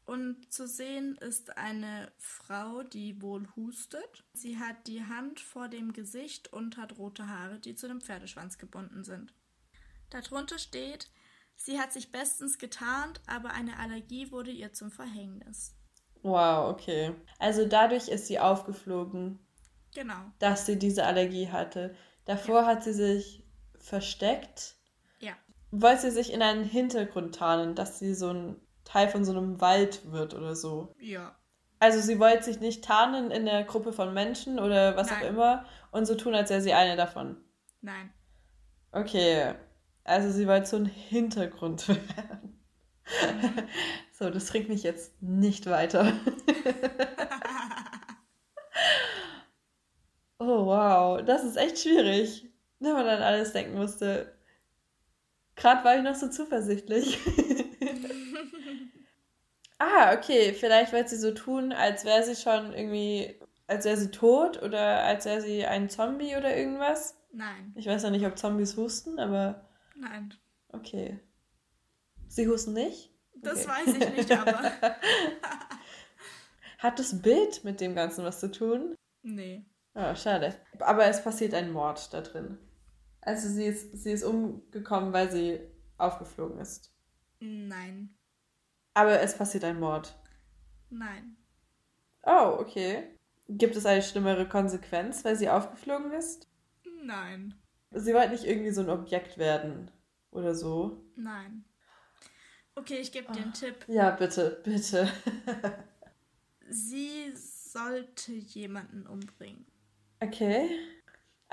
[0.06, 4.24] Und zu sehen ist eine Frau, die wohl hustet.
[4.34, 8.58] Sie hat die Hand vor dem Gesicht und hat rote Haare, die zu dem Pferdeschwanz
[8.58, 9.32] gebunden sind.
[10.10, 11.10] Darunter steht,
[11.56, 15.74] sie hat sich bestens getarnt, aber eine Allergie wurde ihr zum Verhängnis.
[16.22, 17.14] Wow, okay.
[17.38, 19.38] Also dadurch ist sie aufgeflogen.
[19.94, 20.32] Genau.
[20.38, 21.94] Dass sie diese Allergie hatte.
[22.26, 22.66] Davor ja.
[22.66, 23.44] hat sie sich
[23.78, 24.76] versteckt.
[25.76, 29.60] Wollte sie sich in einen Hintergrund tarnen, dass sie so ein Teil von so einem
[29.60, 30.94] Wald wird oder so.
[31.00, 31.34] Ja.
[31.80, 35.18] Also sie wollte sich nicht tarnen in der Gruppe von Menschen oder was Nein.
[35.18, 37.36] auch immer und so tun, als wäre sie eine davon.
[37.80, 38.12] Nein.
[38.92, 39.54] Okay.
[40.04, 42.60] Also sie wollte so ein Hintergrund werden.
[43.32, 43.68] Mhm.
[44.12, 46.12] so, das bringt mich jetzt nicht weiter.
[50.38, 54.33] oh wow, das ist echt schwierig, wenn man dann alles denken musste.
[55.56, 57.18] Gerade war ich noch so zuversichtlich.
[59.78, 60.54] Ah, okay.
[60.54, 65.02] Vielleicht wird sie so tun, als wäre sie schon irgendwie, als wäre sie tot oder
[65.04, 67.16] als wäre sie ein Zombie oder irgendwas.
[67.32, 67.72] Nein.
[67.76, 69.68] Ich weiß ja nicht, ob Zombies husten, aber.
[69.96, 70.32] Nein.
[70.68, 71.20] Okay.
[72.28, 73.10] Sie husten nicht?
[73.34, 73.68] Das okay.
[73.68, 74.62] weiß ich nicht, aber.
[76.78, 78.94] Hat das Bild mit dem Ganzen was zu tun?
[79.22, 79.64] Nee.
[79.94, 80.54] Oh, schade.
[80.80, 82.58] Aber es passiert ein Mord da drin.
[83.24, 85.60] Also sie ist, sie ist umgekommen, weil sie
[85.96, 86.92] aufgeflogen ist.
[87.40, 88.14] Nein.
[88.92, 90.14] Aber es passiert ein Mord.
[90.90, 91.36] Nein.
[92.22, 93.18] Oh, okay.
[93.48, 96.48] Gibt es eine schlimmere Konsequenz, weil sie aufgeflogen ist?
[97.02, 97.54] Nein.
[97.90, 99.90] Sie wollte nicht irgendwie so ein Objekt werden
[100.30, 101.04] oder so.
[101.16, 101.64] Nein.
[102.74, 103.84] Okay, ich gebe dir einen Tipp.
[103.86, 105.08] Ja, bitte, bitte.
[106.68, 109.64] sie sollte jemanden umbringen.
[110.20, 110.70] Okay.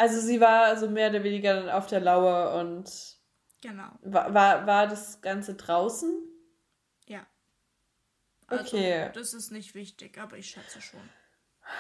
[0.02, 2.90] Also sie war so mehr oder weniger dann auf der Lauer und.
[3.62, 3.90] Genau.
[4.02, 6.32] War, war, war das Ganze draußen?
[8.52, 9.10] Also, okay.
[9.14, 11.00] Das ist nicht wichtig, aber ich schätze schon.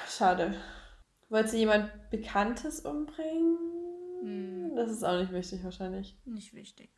[0.07, 0.55] Schade.
[1.29, 3.57] Wollte sie jemand Bekanntes umbringen?
[4.21, 4.75] Hm.
[4.75, 6.17] Das ist auch nicht wichtig wahrscheinlich.
[6.23, 6.89] Nicht wichtig.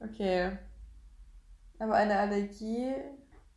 [0.00, 0.58] Okay.
[1.78, 2.94] Aber eine Allergie.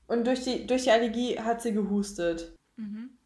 [0.08, 2.56] Und durch die, durch die Allergie hat sie gehustet.
[2.78, 3.18] Mhm.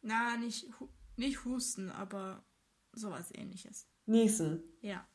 [0.00, 0.70] Na, nicht,
[1.16, 2.42] nicht husten, aber
[2.92, 3.86] sowas ähnliches.
[4.06, 4.62] Niesen.
[4.80, 5.06] Ja.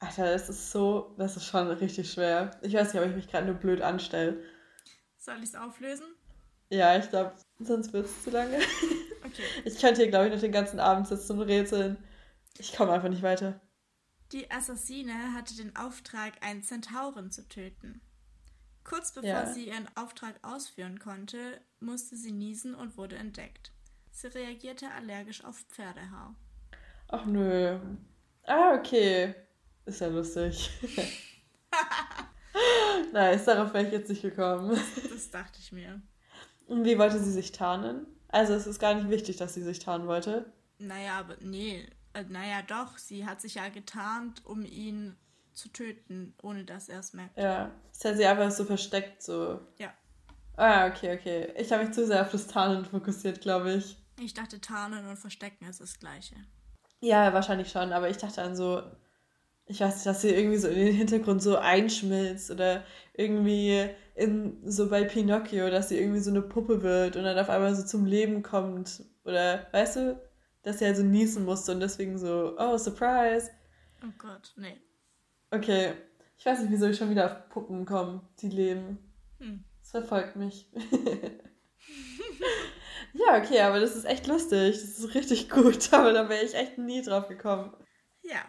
[0.00, 2.52] Alter, das ist so, das ist schon richtig schwer.
[2.62, 4.42] Ich weiß nicht, ob ich mich gerade nur blöd anstelle.
[5.16, 6.06] Soll ich es auflösen?
[6.70, 8.58] Ja, ich glaube, sonst wird es zu lange.
[9.24, 9.42] Okay.
[9.64, 11.98] Ich könnte hier, glaube ich, noch den ganzen Abend sitzen und rätseln.
[12.56, 13.60] Ich komme einfach nicht weiter.
[14.32, 18.00] Die Assassine hatte den Auftrag, einen Zentauren zu töten.
[18.84, 19.46] Kurz bevor ja.
[19.52, 23.72] sie ihren Auftrag ausführen konnte, musste sie niesen und wurde entdeckt.
[24.20, 26.34] Sie reagierte allergisch auf Pferdehaar.
[27.06, 27.78] Ach nö.
[28.42, 29.32] Ah, okay.
[29.86, 30.70] Ist ja lustig.
[33.12, 34.70] nice, darauf wäre ich jetzt nicht gekommen.
[34.70, 36.02] Das, das dachte ich mir.
[36.66, 38.08] Und wie wollte sie sich tarnen?
[38.26, 40.52] Also es ist gar nicht wichtig, dass sie sich tarnen wollte.
[40.78, 41.88] Naja, aber nee.
[42.12, 42.98] Äh, naja, doch.
[42.98, 45.16] Sie hat sich ja getarnt, um ihn
[45.52, 47.38] zu töten, ohne dass er es merkt.
[47.38, 47.70] Ja.
[47.92, 49.60] Das hat sie einfach so versteckt, so.
[49.78, 49.94] Ja.
[50.56, 51.52] Ah, okay, okay.
[51.56, 53.96] Ich habe mich zu sehr auf das Tarnen fokussiert, glaube ich.
[54.20, 56.34] Ich dachte, Tarnen und Verstecken ist das Gleiche.
[57.00, 58.82] Ja, wahrscheinlich schon, aber ich dachte an so,
[59.66, 64.58] ich weiß nicht, dass sie irgendwie so in den Hintergrund so einschmilzt oder irgendwie in,
[64.68, 67.84] so bei Pinocchio, dass sie irgendwie so eine Puppe wird und dann auf einmal so
[67.84, 69.04] zum Leben kommt.
[69.24, 70.20] Oder, weißt du,
[70.62, 73.50] dass sie halt so niesen musste und deswegen so, oh, Surprise.
[74.02, 74.80] Oh Gott, nee.
[75.50, 75.94] Okay,
[76.38, 78.98] ich weiß nicht, wieso ich schon wieder auf Puppen komme, die leben.
[79.38, 79.64] Hm.
[79.80, 80.70] Das verfolgt mich.
[83.12, 84.74] ja, okay, aber das ist echt lustig.
[84.74, 87.72] Das ist richtig gut, aber da wäre ich echt nie drauf gekommen.
[88.22, 88.44] Ja.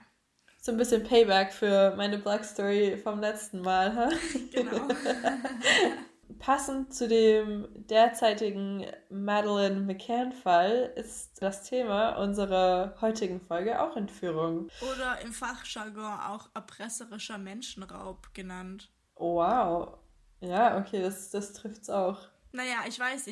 [0.62, 3.95] So ein bisschen Payback für meine Black Story vom letzten Mal.
[3.95, 4.10] Ha?
[4.52, 4.88] Genau.
[6.39, 14.69] Passend zu dem derzeitigen Madeleine McCann-Fall ist das Thema unserer heutigen Folge auch Entführung.
[14.93, 18.91] Oder im Fachjargon auch erpresserischer Menschenraub genannt.
[19.15, 19.98] wow.
[20.41, 22.30] Ja, okay, das, das trifft's auch.
[22.52, 23.28] Naja, ich weiß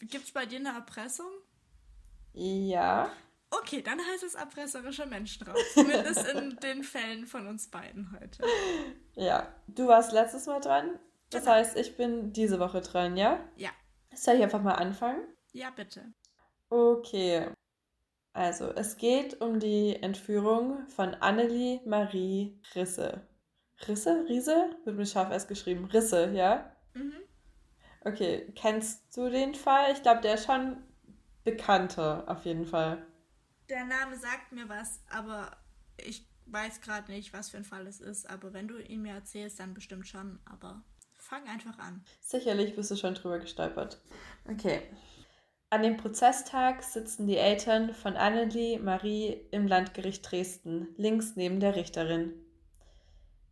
[0.00, 0.12] nicht.
[0.12, 1.30] Gibt's bei dir eine Erpressung?
[2.32, 3.10] Ja.
[3.50, 5.56] Okay, dann heißt es erpresserischer Menschenraub.
[5.72, 8.42] Zumindest in den Fällen von uns beiden heute.
[9.14, 9.52] Ja.
[9.66, 10.98] Du warst letztes Mal dran.
[11.30, 11.54] Das genau.
[11.54, 13.40] heißt, ich bin diese Woche dran, ja?
[13.56, 13.70] Ja.
[14.14, 15.26] Soll ich einfach mal anfangen?
[15.52, 16.12] Ja, bitte.
[16.70, 17.50] Okay.
[18.32, 23.26] Also, es geht um die Entführung von Annelie Marie Risse.
[23.86, 24.24] Risse?
[24.28, 24.76] Riese?
[24.84, 25.86] Wird mit scharf erst geschrieben.
[25.86, 26.72] Risse, ja?
[26.94, 27.14] Mhm.
[28.04, 29.92] Okay, kennst du den Fall?
[29.92, 30.76] Ich glaube, der ist schon
[31.44, 33.04] bekannter, auf jeden Fall.
[33.68, 35.56] Der Name sagt mir was, aber
[35.98, 38.28] ich weiß gerade nicht, was für ein Fall es ist.
[38.30, 40.38] Aber wenn du ihn mir erzählst, dann bestimmt schon.
[40.46, 40.82] Aber
[41.18, 42.04] fang einfach an.
[42.20, 44.00] Sicherlich bist du schon drüber gestolpert.
[44.48, 44.82] Okay.
[45.70, 51.76] An dem Prozesstag sitzen die Eltern von Annelie Marie im Landgericht Dresden, links neben der
[51.76, 52.32] Richterin.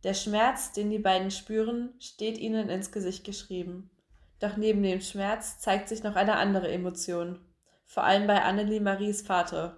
[0.03, 3.91] Der Schmerz, den die beiden spüren, steht ihnen ins Gesicht geschrieben.
[4.39, 7.39] Doch neben dem Schmerz zeigt sich noch eine andere Emotion,
[7.85, 9.77] vor allem bei Annelie Maries Vater.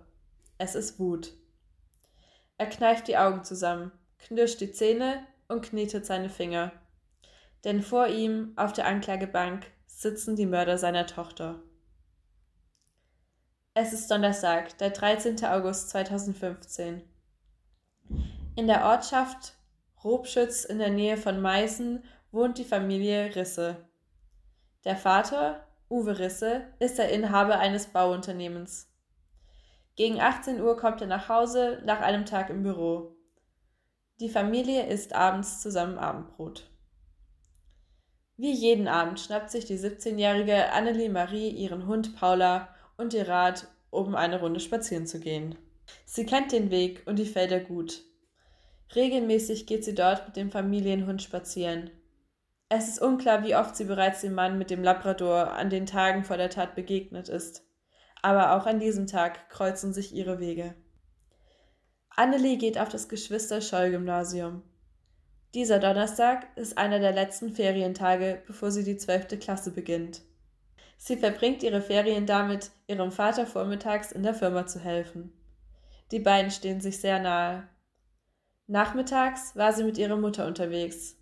[0.57, 1.33] Es ist Wut.
[2.57, 6.73] Er kneift die Augen zusammen, knirscht die Zähne und knetet seine Finger.
[7.63, 11.61] Denn vor ihm auf der Anklagebank sitzen die Mörder seiner Tochter.
[13.73, 15.45] Es ist Donnerstag, der 13.
[15.45, 17.03] August 2015.
[18.55, 19.53] In der Ortschaft
[20.03, 23.88] Robschütz in der Nähe von Meißen wohnt die Familie Risse.
[24.85, 28.89] Der Vater, Uwe Risse, ist der Inhaber eines Bauunternehmens.
[29.97, 33.17] Gegen 18 Uhr kommt er nach Hause nach einem Tag im Büro.
[34.21, 36.69] Die Familie isst abends zusammen Abendbrot.
[38.37, 43.67] Wie jeden Abend schnappt sich die 17-jährige Annelie Marie ihren Hund Paula und ihr Rad,
[43.89, 45.57] um eine Runde spazieren zu gehen.
[46.05, 48.01] Sie kennt den Weg und die Felder gut.
[48.95, 51.89] Regelmäßig geht sie dort mit dem Familienhund spazieren.
[52.71, 56.23] Es ist unklar, wie oft sie bereits dem Mann mit dem Labrador an den Tagen
[56.23, 57.63] vor der Tat begegnet ist.
[58.21, 60.75] Aber auch an diesem Tag kreuzen sich ihre Wege.
[62.09, 64.61] Annelie geht auf das Geschwister-Scholl-Gymnasium.
[65.55, 70.21] Dieser Donnerstag ist einer der letzten Ferientage, bevor sie die zwölfte Klasse beginnt.
[70.97, 75.33] Sie verbringt ihre Ferien damit, ihrem Vater vormittags in der Firma zu helfen.
[76.11, 77.67] Die beiden stehen sich sehr nahe.
[78.67, 81.18] Nachmittags war sie mit ihrer Mutter unterwegs.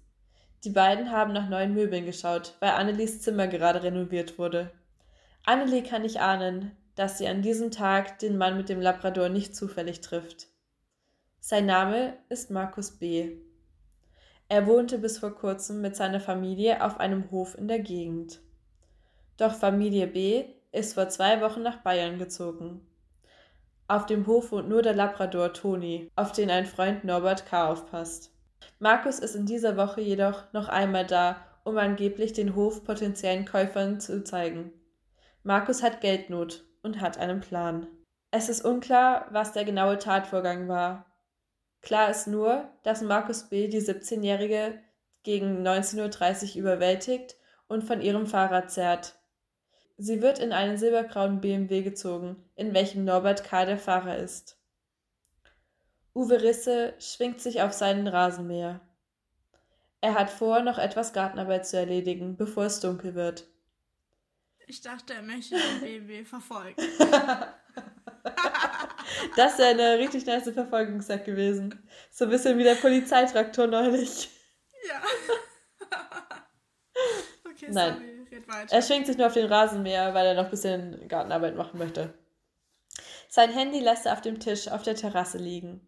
[0.68, 4.70] Die beiden haben nach neuen Möbeln geschaut, weil Annelies Zimmer gerade renoviert wurde.
[5.46, 9.56] Annelie kann nicht ahnen, dass sie an diesem Tag den Mann mit dem Labrador nicht
[9.56, 10.48] zufällig trifft.
[11.40, 13.38] Sein Name ist Markus B.
[14.50, 18.42] Er wohnte bis vor kurzem mit seiner Familie auf einem Hof in der Gegend.
[19.38, 22.86] Doch Familie B ist vor zwei Wochen nach Bayern gezogen.
[23.88, 27.72] Auf dem Hof wohnt nur der Labrador Toni, auf den ein Freund Norbert K.
[27.72, 28.34] aufpasst.
[28.80, 34.00] Markus ist in dieser Woche jedoch noch einmal da, um angeblich den Hof potenziellen Käufern
[34.00, 34.72] zu zeigen.
[35.43, 37.88] Markus hat Geldnot und hat einen Plan.
[38.32, 41.06] Es ist unklar, was der genaue Tatvorgang war.
[41.82, 43.67] Klar ist nur, dass Markus B.
[43.67, 44.80] die 17-Jährige
[45.24, 47.36] gegen 19.30 Uhr überwältigt
[47.67, 49.15] und von ihrem Fahrrad zerrt.
[49.98, 53.65] Sie wird in einen silbergrauen BMW gezogen, in welchem Norbert K.
[53.65, 54.57] der Fahrer ist.
[56.18, 58.82] Uwe Risse schwingt sich auf seinen Rasenmäher.
[60.02, 63.46] Er hat vor, noch etwas Gartenarbeit zu erledigen, bevor es dunkel wird.
[64.66, 66.76] Ich dachte, er möchte den BMW verfolgen.
[69.36, 71.88] das wäre eine richtig nice Verfolgungsjagd gewesen.
[72.10, 74.28] So ein bisschen wie der Polizeitraktor neulich.
[74.88, 75.02] Ja.
[77.52, 77.94] okay, Nein.
[77.94, 78.76] sorry red weiter.
[78.76, 82.14] Er schwingt sich nur auf den Rasenmäher, weil er noch ein bisschen Gartenarbeit machen möchte.
[83.30, 85.88] Sein Handy lässt er auf dem Tisch auf der Terrasse liegen.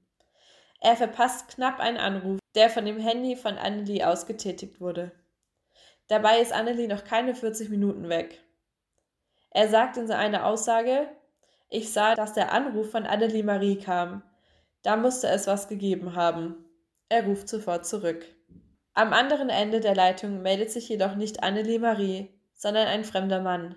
[0.81, 5.11] Er verpasst knapp einen Anruf, der von dem Handy von Annelie aus getätigt wurde.
[6.07, 8.41] Dabei ist Annelie noch keine 40 Minuten weg.
[9.51, 11.07] Er sagt in seiner Aussage,
[11.69, 14.23] ich sah, dass der Anruf von Annelie Marie kam.
[14.81, 16.65] Da musste es was gegeben haben.
[17.09, 18.25] Er ruft sofort zurück.
[18.93, 23.75] Am anderen Ende der Leitung meldet sich jedoch nicht Annelie Marie, sondern ein fremder Mann.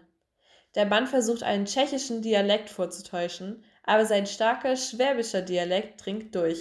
[0.75, 6.61] Der Mann versucht einen tschechischen Dialekt vorzutäuschen, aber sein starker schwäbischer Dialekt dringt durch.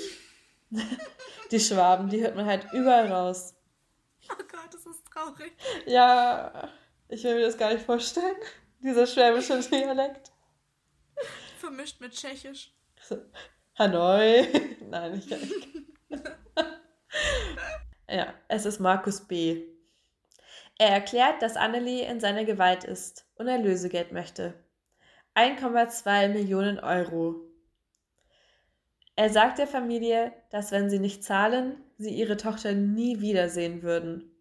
[1.51, 3.55] Die Schwaben, die hört man halt überall raus.
[4.31, 5.53] Oh Gott, das ist traurig.
[5.85, 6.69] Ja,
[7.09, 8.35] ich will mir das gar nicht vorstellen.
[8.79, 10.31] Dieser schwäbische Dialekt.
[11.59, 12.73] Vermischt mit Tschechisch.
[13.77, 14.47] Hanoi.
[14.89, 15.67] Nein, ich kann nicht.
[18.09, 19.67] ja, es ist Markus B.
[20.77, 24.53] Er erklärt, dass Annelie in seiner Gewalt ist und er Lösegeld möchte.
[25.35, 27.50] 1,2 Millionen Euro.
[29.21, 34.35] Er sagt der Familie, dass wenn sie nicht zahlen, sie ihre Tochter nie wiedersehen würden.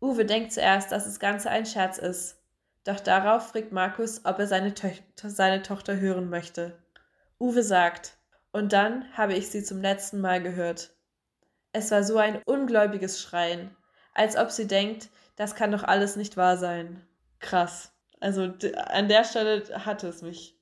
[0.00, 2.42] Uwe denkt zuerst, dass das Ganze ein Scherz ist.
[2.84, 4.88] Doch darauf fragt Markus, ob er seine, to
[5.28, 6.78] seine Tochter hören möchte.
[7.38, 8.16] Uwe sagt,
[8.52, 10.96] und dann habe ich sie zum letzten Mal gehört.
[11.74, 13.76] Es war so ein ungläubiges Schreien,
[14.14, 17.06] als ob sie denkt, das kann doch alles nicht wahr sein.
[17.38, 17.92] Krass.
[18.18, 20.58] Also an der Stelle hatte es mich,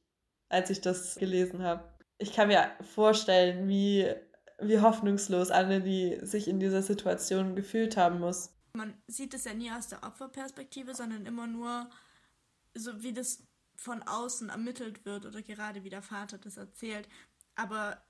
[0.48, 1.84] als ich das gelesen habe.
[2.18, 4.12] Ich kann mir vorstellen, wie,
[4.58, 8.50] wie hoffnungslos Annelie sich in dieser Situation gefühlt haben muss.
[8.72, 11.88] Man sieht es ja nie aus der Opferperspektive, sondern immer nur
[12.74, 13.44] so, wie das
[13.76, 17.08] von außen ermittelt wird oder gerade wie der Vater das erzählt.
[17.54, 18.02] Aber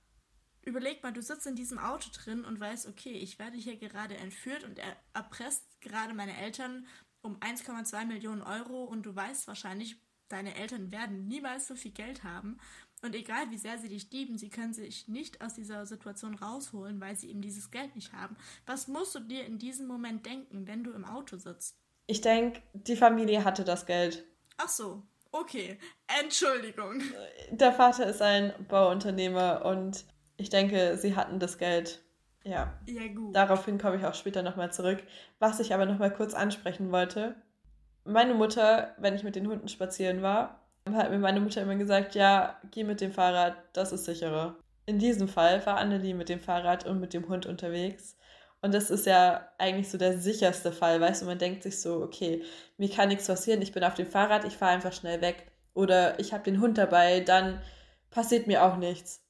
[0.63, 4.17] überleg mal, du sitzt in diesem Auto drin und weißt, okay, ich werde hier gerade
[4.17, 6.87] entführt und er erpresst gerade meine Eltern
[7.21, 12.25] um 1,2 Millionen Euro und du weißt wahrscheinlich, deine Eltern werden niemals so viel Geld
[12.25, 12.59] haben.
[13.03, 17.01] Und egal wie sehr sie dich lieben, sie können sich nicht aus dieser Situation rausholen,
[17.01, 18.37] weil sie eben dieses Geld nicht haben.
[18.67, 21.77] Was musst du dir in diesem Moment denken, wenn du im Auto sitzt?
[22.07, 24.25] Ich denke, die Familie hatte das Geld.
[24.57, 25.79] Ach so, okay.
[26.21, 27.03] Entschuldigung.
[27.51, 30.05] Der Vater ist ein Bauunternehmer und
[30.37, 32.03] ich denke, sie hatten das Geld.
[32.45, 32.81] Ja.
[32.87, 33.37] Ja, gut.
[33.37, 35.03] Daraufhin komme ich auch später nochmal zurück.
[35.39, 37.37] Was ich aber nochmal kurz ansprechen wollte.
[38.05, 42.15] Meine Mutter, wenn ich mit den Hunden spazieren war, hat mir meine Mutter immer gesagt,
[42.15, 44.57] ja, geh mit dem Fahrrad, das ist sicherer.
[44.87, 48.17] In diesem Fall war Annelie mit dem Fahrrad und mit dem Hund unterwegs.
[48.63, 52.03] Und das ist ja eigentlich so der sicherste Fall, weißt du, man denkt sich so,
[52.03, 52.43] okay,
[52.77, 55.51] mir kann nichts passieren, ich bin auf dem Fahrrad, ich fahre einfach schnell weg.
[55.75, 57.61] Oder ich habe den Hund dabei, dann
[58.11, 59.23] passiert mir auch nichts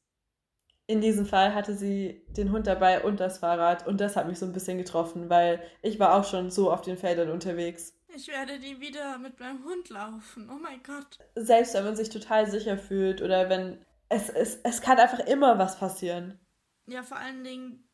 [0.89, 4.39] in diesem Fall hatte sie den Hund dabei und das Fahrrad und das hat mich
[4.39, 7.93] so ein bisschen getroffen, weil ich war auch schon so auf den Feldern unterwegs.
[8.15, 10.49] Ich werde nie wieder mit meinem Hund laufen.
[10.51, 11.19] Oh mein Gott.
[11.35, 15.59] Selbst wenn man sich total sicher fühlt oder wenn es, es, es kann einfach immer
[15.59, 16.39] was passieren.
[16.87, 17.89] Ja, vor allen Dingen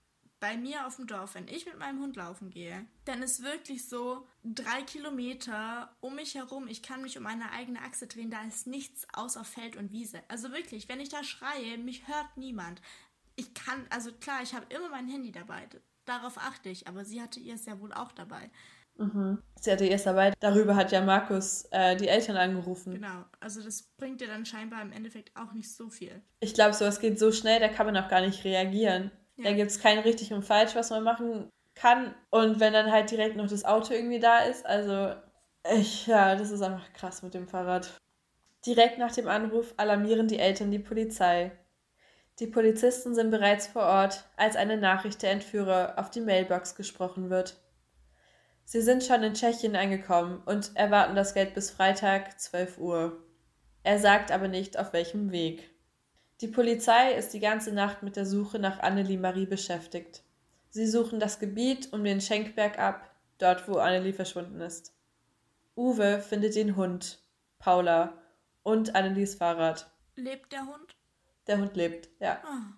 [0.44, 3.88] bei mir auf dem Dorf, wenn ich mit meinem Hund laufen gehe, dann ist wirklich
[3.88, 8.42] so drei Kilometer um mich herum, ich kann mich um meine eigene Achse drehen, da
[8.42, 10.22] ist nichts außer Feld und Wiese.
[10.29, 12.83] Also wirklich, wenn ich da schreie, mich hört niemand.
[13.37, 15.66] Ich kann, also klar, ich habe immer mein Handy dabei,
[16.05, 18.50] darauf achte ich, aber sie hatte ihr es ja wohl auch dabei.
[18.96, 19.42] Mhm.
[19.61, 20.33] Sie hatte ihr es dabei.
[20.40, 22.94] Darüber hat ja Markus äh, die Eltern angerufen.
[22.94, 26.22] Genau, also das bringt dir dann scheinbar im Endeffekt auch nicht so viel.
[26.40, 29.11] Ich glaube, sowas geht so schnell, da kann man auch gar nicht reagieren.
[29.37, 29.44] Ja.
[29.44, 32.14] Da gibt es kein richtig und falsch, was man machen kann.
[32.30, 35.14] Und wenn dann halt direkt noch das Auto irgendwie da ist, also
[35.72, 37.98] ich, ja, das ist einfach krass mit dem Fahrrad.
[38.66, 41.52] Direkt nach dem Anruf alarmieren die Eltern die Polizei.
[42.38, 47.30] Die Polizisten sind bereits vor Ort, als eine Nachricht der Entführer auf die Mailbox gesprochen
[47.30, 47.57] wird.
[48.64, 53.22] Sie sind schon in Tschechien angekommen und erwarten das Geld bis Freitag 12 Uhr.
[53.83, 55.70] Er sagt aber nicht, auf welchem Weg.
[56.40, 60.22] Die Polizei ist die ganze Nacht mit der Suche nach Annelie Marie beschäftigt.
[60.70, 64.92] Sie suchen das Gebiet um den Schenkberg ab, dort wo Annelie verschwunden ist.
[65.77, 67.18] Uwe findet den Hund,
[67.59, 68.18] Paula
[68.62, 69.90] und Annelies Fahrrad.
[70.16, 70.96] Lebt der Hund?
[71.46, 72.42] Der Hund lebt, ja.
[72.44, 72.74] Oh.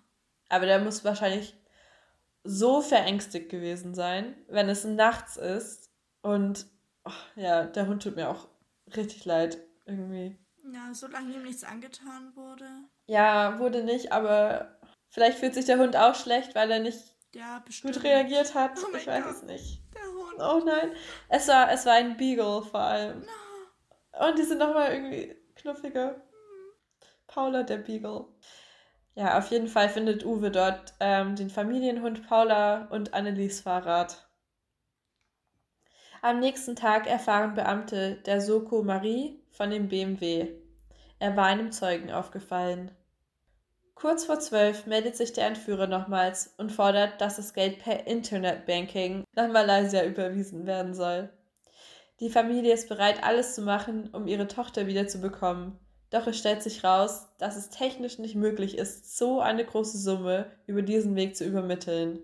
[0.49, 1.55] Aber der muss wahrscheinlich
[2.47, 6.65] so verängstigt gewesen sein, wenn es nachts ist und
[7.05, 8.47] oh, ja, der Hund tut mir auch
[8.95, 10.37] richtig leid irgendwie.
[10.73, 12.65] Ja, solange ihm nichts angetan wurde.
[13.05, 14.79] Ja, wurde nicht, aber
[15.09, 18.71] vielleicht fühlt sich der Hund auch schlecht, weil er nicht ja, gut reagiert hat.
[18.83, 19.35] Oh ich weiß Gott.
[19.35, 19.81] es nicht.
[19.93, 20.39] Der Hund.
[20.39, 20.91] Oh nein.
[21.29, 23.19] Es war, es war ein Beagle vor allem.
[23.19, 24.27] No.
[24.27, 26.13] Und die sind nochmal irgendwie knuffiger.
[26.13, 27.03] Mhm.
[27.27, 28.25] Paula, der Beagle.
[29.17, 34.29] Ja, auf jeden Fall findet Uwe dort ähm, den Familienhund Paula und Annelies Fahrrad.
[36.21, 40.49] Am nächsten Tag erfahren Beamte der Soko Marie von dem BMW.
[41.17, 42.91] Er war einem Zeugen aufgefallen.
[43.95, 49.23] Kurz vor zwölf meldet sich der Entführer nochmals und fordert, dass das Geld per Internetbanking
[49.33, 51.31] nach Malaysia überwiesen werden soll.
[52.19, 55.79] Die Familie ist bereit, alles zu machen, um ihre Tochter wiederzubekommen.
[56.09, 60.51] Doch es stellt sich raus, dass es technisch nicht möglich ist, so eine große Summe
[60.65, 62.19] über diesen Weg zu übermitteln.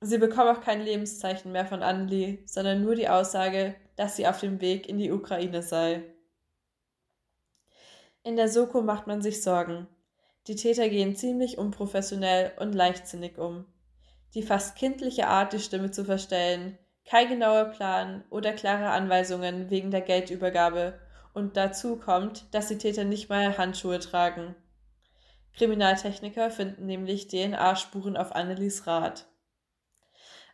[0.00, 4.40] Sie bekommen auch kein Lebenszeichen mehr von Anli, sondern nur die Aussage, dass sie auf
[4.40, 6.02] dem Weg in die Ukraine sei.
[8.24, 9.86] In der Soko macht man sich Sorgen.
[10.48, 13.66] Die Täter gehen ziemlich unprofessionell und leichtsinnig um.
[14.34, 19.90] Die fast kindliche Art, die Stimme zu verstellen, kein genauer Plan oder klare Anweisungen wegen
[19.90, 20.98] der Geldübergabe
[21.34, 24.54] und dazu kommt, dass die Täter nicht mal Handschuhe tragen.
[25.54, 29.26] Kriminaltechniker finden nämlich DNA-Spuren auf Annelies Rad.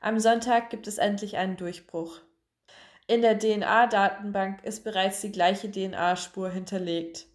[0.00, 2.20] Am Sonntag gibt es endlich einen Durchbruch.
[3.06, 7.26] In der DNA-Datenbank ist bereits die gleiche DNA-Spur hinterlegt.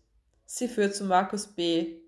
[0.45, 1.99] Sie führt zu Markus B.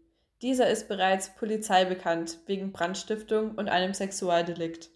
[0.41, 4.91] Dieser ist bereits Polizei bekannt wegen Brandstiftung und einem Sexualdelikt.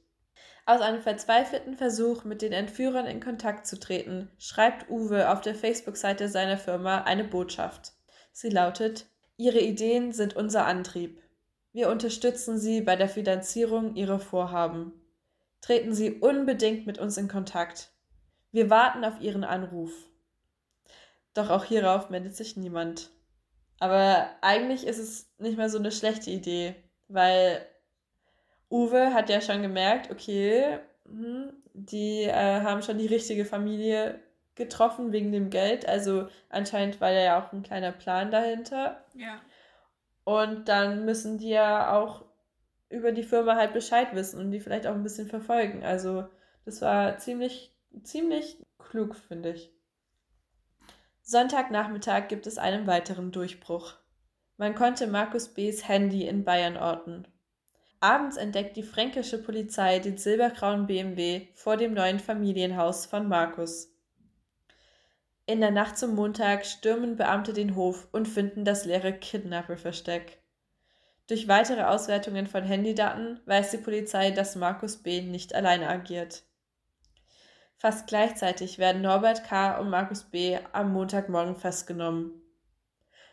[0.70, 5.56] Aus einem verzweifelten Versuch, mit den Entführern in Kontakt zu treten, schreibt Uwe auf der
[5.56, 7.94] Facebook-Seite seiner Firma eine Botschaft.
[8.34, 11.24] Sie lautet: Ihre Ideen sind unser Antrieb.
[11.74, 14.94] Wir unterstützen Sie bei der Finanzierung Ihrer Vorhaben.
[15.60, 17.90] Treten Sie unbedingt mit uns in Kontakt.
[18.52, 19.92] Wir warten auf Ihren Anruf.
[21.34, 23.10] Doch auch hierauf meldet sich niemand.
[23.80, 26.76] Aber eigentlich ist es nicht mehr so eine schlechte Idee,
[27.08, 27.66] weil
[28.70, 34.20] Uwe hat ja schon gemerkt, okay, hm, die äh, haben schon die richtige Familie
[34.56, 35.88] getroffen wegen dem Geld.
[35.88, 39.04] Also anscheinend war ja auch ein kleiner Plan dahinter.
[39.16, 39.42] Ja.
[40.24, 42.26] Und dann müssen die ja auch
[42.90, 45.84] über die Firma halt Bescheid wissen und die vielleicht auch ein bisschen verfolgen.
[45.84, 46.28] Also
[46.66, 49.72] das war ziemlich, ziemlich klug, finde ich.
[51.22, 53.94] Sonntagnachmittag gibt es einen weiteren Durchbruch.
[54.58, 57.28] Man konnte Markus B.s Handy in Bayern orten.
[58.02, 63.94] Abends entdeckt die fränkische Polizei den silbergrauen BMW vor dem neuen Familienhaus von Markus.
[65.46, 70.38] In der Nacht zum Montag stürmen Beamte den Hof und finden das leere Kidnapper-Versteck.
[71.28, 75.22] Durch weitere Auswertungen von Handydaten weiß die Polizei, dass Markus B.
[75.22, 76.44] nicht alleine agiert.
[77.78, 79.78] Fast gleichzeitig werden Norbert K.
[79.80, 80.58] und Markus B.
[80.72, 82.42] am Montagmorgen festgenommen.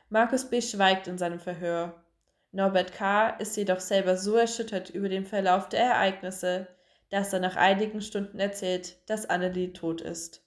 [0.09, 0.61] Markus B.
[0.63, 2.06] schweigt in seinem Verhör.
[2.53, 3.31] Norbert K.
[3.39, 6.69] ist jedoch selber so erschüttert über den Verlauf der Ereignisse,
[7.11, 10.43] dass er nach einigen Stunden erzählt, dass Annelie tot ist.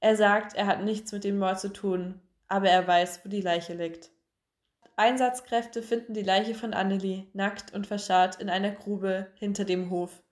[0.00, 3.40] Er sagt, er hat nichts mit dem Mord zu tun, aber er weiß, wo die
[3.40, 4.10] Leiche liegt.
[4.96, 10.22] Einsatzkräfte finden die Leiche von Annelie nackt und verscharrt in einer Grube hinter dem Hof.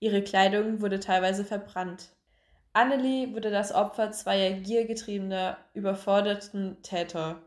[0.00, 2.10] Ihre Kleidung wurde teilweise verbrannt.
[2.72, 7.42] Annelie wurde das Opfer zweier giergetriebener, überforderten Täter.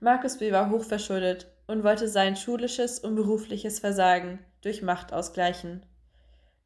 [0.00, 0.52] Markus B.
[0.52, 5.86] war hochverschuldet und wollte sein schulisches und berufliches Versagen durch Macht ausgleichen.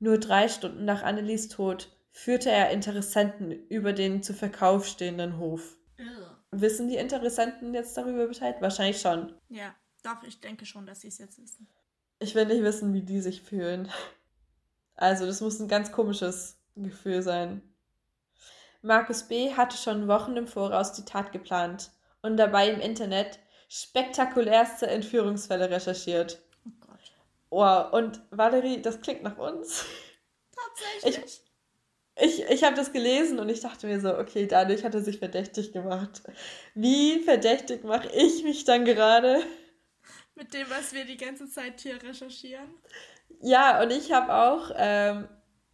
[0.00, 5.76] Nur drei Stunden nach Annelies Tod führte er Interessenten über den zu Verkauf stehenden Hof.
[6.00, 6.36] Ugh.
[6.50, 8.60] Wissen die Interessenten jetzt darüber Bescheid?
[8.60, 9.32] Wahrscheinlich schon.
[9.48, 11.68] Ja, doch, ich denke schon, dass sie es jetzt wissen.
[12.18, 13.88] Ich will nicht wissen, wie die sich fühlen.
[14.96, 17.62] Also, das muss ein ganz komisches Gefühl sein.
[18.82, 19.52] Markus B.
[19.52, 23.38] hatte schon Wochen im Voraus die Tat geplant und dabei im Internet
[23.68, 26.40] spektakulärste Entführungsfälle recherchiert.
[26.66, 27.12] Oh Gott.
[27.50, 29.84] Wow, und Valerie, das klingt nach uns.
[31.02, 31.42] Tatsächlich.
[32.18, 35.02] Ich, ich, ich habe das gelesen und ich dachte mir so, okay, dadurch hat er
[35.02, 36.22] sich verdächtig gemacht.
[36.74, 39.42] Wie verdächtig mache ich mich dann gerade?
[40.34, 42.74] Mit dem, was wir die ganze Zeit hier recherchieren.
[43.40, 45.28] Ja, und ich habe auch ähm,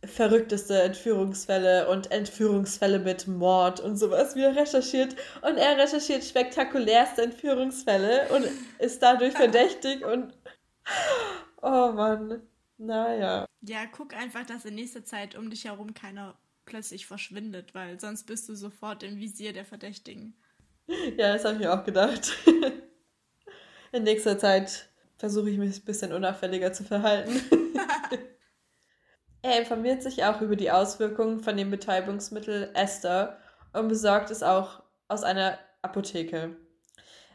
[0.05, 5.15] verrückteste Entführungsfälle und Entführungsfälle mit Mord und sowas wieder recherchiert.
[5.43, 8.47] Und er recherchiert spektakulärste Entführungsfälle und
[8.79, 10.35] ist dadurch verdächtig und.
[11.65, 12.43] Oh Mann.
[12.77, 13.47] Naja.
[13.61, 18.25] Ja, guck einfach, dass in nächster Zeit um dich herum keiner plötzlich verschwindet, weil sonst
[18.25, 20.35] bist du sofort im Visier der Verdächtigen.
[21.17, 22.33] Ja, das habe ich mir auch gedacht.
[23.93, 24.89] In nächster Zeit
[25.19, 27.41] versuche ich mich ein bisschen unauffälliger zu verhalten.
[29.43, 33.39] er informiert sich auch über die Auswirkungen von dem Betäubungsmittel Esther
[33.73, 36.57] und besorgt es auch aus einer Apotheke.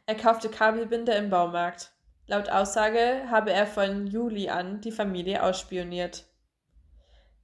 [0.06, 1.92] Er kaufte Kabelbinder im Baumarkt.
[2.28, 6.26] Laut Aussage habe er von Juli an die Familie ausspioniert.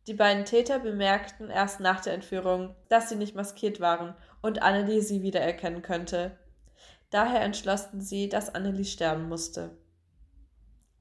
[0.07, 5.01] Die beiden Täter bemerkten erst nach der Entführung, dass sie nicht maskiert waren und Annelie
[5.01, 6.38] sie wiedererkennen könnte.
[7.09, 9.78] Daher entschlossen sie, dass Annelie sterben musste.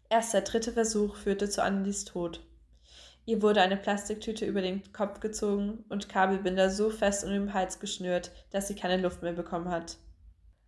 [0.08, 2.44] Erst der dritte Versuch führte zu Annelies Tod.
[3.24, 7.78] Ihr wurde eine Plastiktüte über den Kopf gezogen und Kabelbinder so fest um den Hals
[7.78, 9.98] geschnürt, dass sie keine Luft mehr bekommen hat.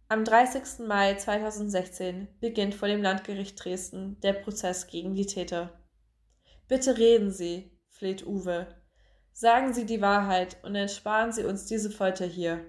[0.08, 0.86] Am 30.
[0.86, 5.72] Mai 2016 beginnt vor dem Landgericht Dresden der Prozess gegen die Täter.
[6.68, 8.68] Bitte reden Sie, fleht Uwe.
[9.32, 12.64] Sagen Sie die Wahrheit und ersparen Sie uns diese Folter hier.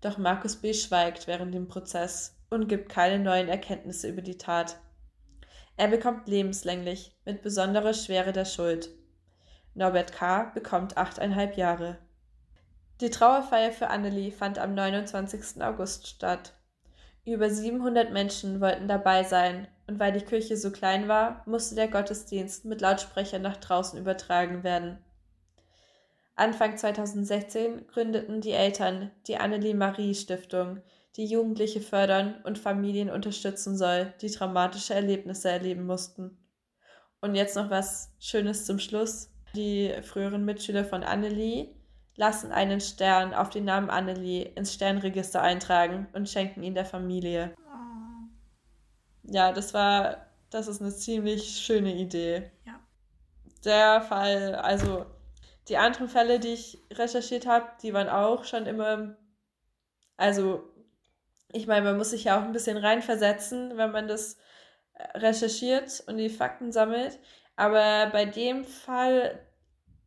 [0.00, 0.74] Doch Markus B.
[0.74, 4.80] schweigt während dem Prozess und gibt keine neuen Erkenntnisse über die Tat.
[5.82, 8.90] Er bekommt lebenslänglich mit besonderer Schwere der Schuld.
[9.74, 10.44] Norbert K.
[10.54, 11.98] bekommt achteinhalb Jahre.
[13.00, 15.60] Die Trauerfeier für Annelie fand am 29.
[15.60, 16.52] August statt.
[17.24, 21.88] Über 700 Menschen wollten dabei sein und weil die Kirche so klein war, musste der
[21.88, 24.98] Gottesdienst mit Lautsprechern nach draußen übertragen werden.
[26.36, 30.80] Anfang 2016 gründeten die Eltern die Annelie Marie Stiftung,
[31.16, 36.38] die Jugendliche fördern und Familien unterstützen soll, die traumatische Erlebnisse erleben mussten.
[37.20, 39.30] Und jetzt noch was Schönes zum Schluss.
[39.54, 41.74] Die früheren Mitschüler von Annelie
[42.16, 47.54] lassen einen Stern auf den Namen Annelie ins Sternregister eintragen und schenken ihn der Familie.
[49.24, 52.50] Ja, das war, das ist eine ziemlich schöne Idee.
[52.66, 52.80] Ja.
[53.64, 55.06] Der Fall, also
[55.68, 59.16] die anderen Fälle, die ich recherchiert habe, die waren auch schon immer,
[60.16, 60.71] also
[61.52, 64.36] ich meine, man muss sich ja auch ein bisschen reinversetzen, wenn man das
[64.94, 67.18] äh, recherchiert und die Fakten sammelt.
[67.56, 69.38] Aber bei dem Fall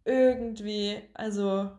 [0.03, 1.71] irgendwie, also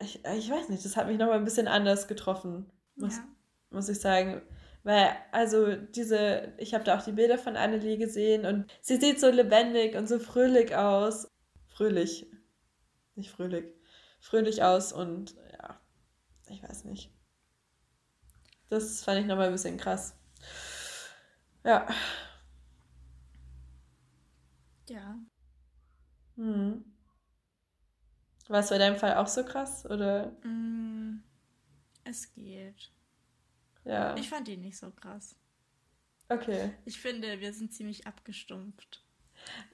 [0.00, 3.24] ich, ich weiß nicht, das hat mich nochmal ein bisschen anders getroffen, muss, ja.
[3.70, 4.42] muss ich sagen.
[4.82, 9.18] Weil, also diese, ich habe da auch die Bilder von Annelie gesehen und sie sieht
[9.18, 11.28] so lebendig und so fröhlich aus.
[11.66, 12.30] Fröhlich.
[13.16, 13.64] Nicht fröhlich.
[14.20, 15.80] Fröhlich aus und ja,
[16.48, 17.15] ich weiß nicht.
[18.68, 20.14] Das fand ich nochmal ein bisschen krass.
[21.64, 21.86] Ja.
[24.88, 25.18] Ja.
[26.36, 26.84] Hm.
[28.48, 30.28] War es bei deinem Fall auch so krass, oder?
[30.44, 31.22] Mm,
[32.04, 32.92] es geht.
[33.84, 34.16] Ja.
[34.16, 35.36] Ich fand ihn nicht so krass.
[36.28, 36.74] Okay.
[36.84, 39.04] Ich finde, wir sind ziemlich abgestumpft.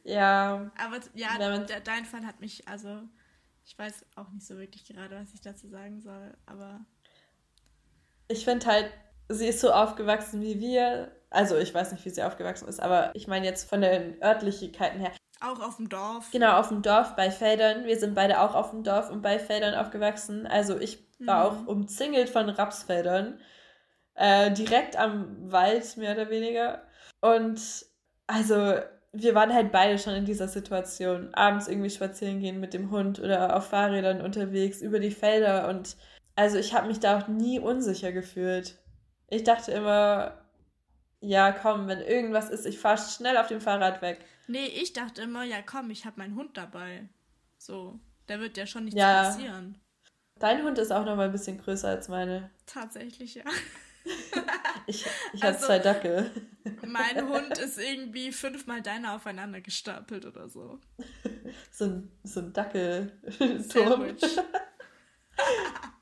[0.05, 0.71] Ja.
[0.77, 3.03] Aber ja, de dein Fall hat mich, also
[3.65, 6.85] ich weiß auch nicht so wirklich gerade, was ich dazu sagen soll, aber.
[8.33, 8.91] Ich finde halt,
[9.29, 11.13] sie ist so aufgewachsen wie wir.
[11.31, 15.01] Also ich weiß nicht, wie sie aufgewachsen ist, aber ich meine jetzt von den Örtlichkeiten
[15.01, 15.13] her.
[15.41, 16.31] Auch auf dem Dorf.
[16.31, 17.85] Genau, auf dem Dorf bei Feldern.
[17.85, 20.47] Wir sind beide auch auf dem Dorf und bei Feldern aufgewachsen.
[20.47, 21.67] Also ich war mhm.
[21.67, 23.41] auch umzingelt von Rapsfeldern.
[24.15, 26.83] Äh, direkt am Wald, mehr oder weniger.
[27.21, 27.61] Und
[28.27, 28.77] also
[29.13, 31.35] wir waren halt beide schon in dieser Situation.
[31.35, 35.69] Abends irgendwie spazieren gehen mit dem Hund oder auf Fahrrädern unterwegs über die Felder.
[35.69, 35.97] Und
[36.35, 38.79] also ich habe mich da auch nie unsicher gefühlt.
[39.29, 40.43] Ich dachte immer,
[41.21, 44.25] ja komm, wenn irgendwas ist, ich fahre schnell auf dem Fahrrad weg.
[44.49, 47.09] Nee, ich dachte immer, ja komm, ich habe meinen Hund dabei.
[47.59, 49.25] So, da wird ja schon nichts ja.
[49.25, 49.81] passieren.
[50.39, 52.51] Dein Hund ist auch noch mal ein bisschen größer als meine.
[52.67, 53.45] Tatsächlich, ja.
[54.87, 56.31] ich ich habe also, zwei Dackel.
[56.85, 60.81] mein Hund ist irgendwie fünfmal deiner aufeinander gestapelt oder so.
[61.71, 64.17] so ein, so ein Dackelturm.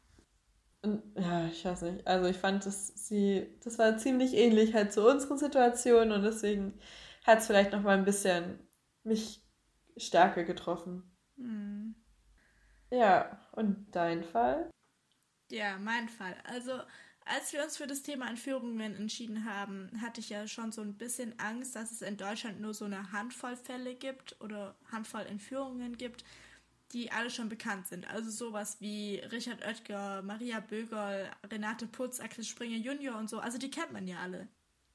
[1.17, 2.07] ja, ich weiß nicht.
[2.07, 6.79] Also ich fand, dass sie, das war ziemlich ähnlich halt zu unseren Situationen und deswegen
[7.25, 8.59] hat es vielleicht noch mal ein bisschen
[9.05, 9.43] mich
[9.97, 11.03] stärker getroffen.
[11.37, 11.95] Mhm.
[12.91, 14.71] Ja, und dein Fall?
[15.51, 16.37] Ja, mein Fall.
[16.45, 16.81] Also,
[17.25, 20.97] als wir uns für das Thema Entführungen entschieden haben, hatte ich ja schon so ein
[20.97, 25.97] bisschen Angst, dass es in Deutschland nur so eine Handvoll Fälle gibt oder Handvoll Entführungen
[25.97, 26.25] gibt,
[26.93, 28.09] die alle schon bekannt sind.
[28.11, 33.39] Also sowas wie Richard Oetker, Maria Bögerl, Renate Putz, Axel Springer Junior und so.
[33.39, 34.49] Also die kennt man ja alle.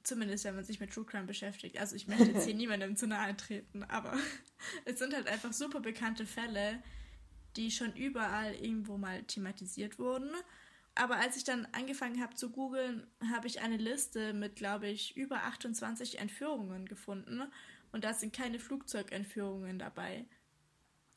[0.04, 1.80] Zumindest, wenn man sich mit True Crime beschäftigt.
[1.80, 4.14] Also ich möchte jetzt hier niemandem zu nahe treten, aber
[4.86, 6.84] es sind halt einfach super bekannte Fälle,
[7.56, 10.30] die schon überall irgendwo mal thematisiert wurden.
[10.96, 15.16] Aber als ich dann angefangen habe zu googeln, habe ich eine Liste mit, glaube ich,
[15.18, 17.42] über 28 Entführungen gefunden.
[17.92, 20.26] Und da sind keine Flugzeugentführungen dabei.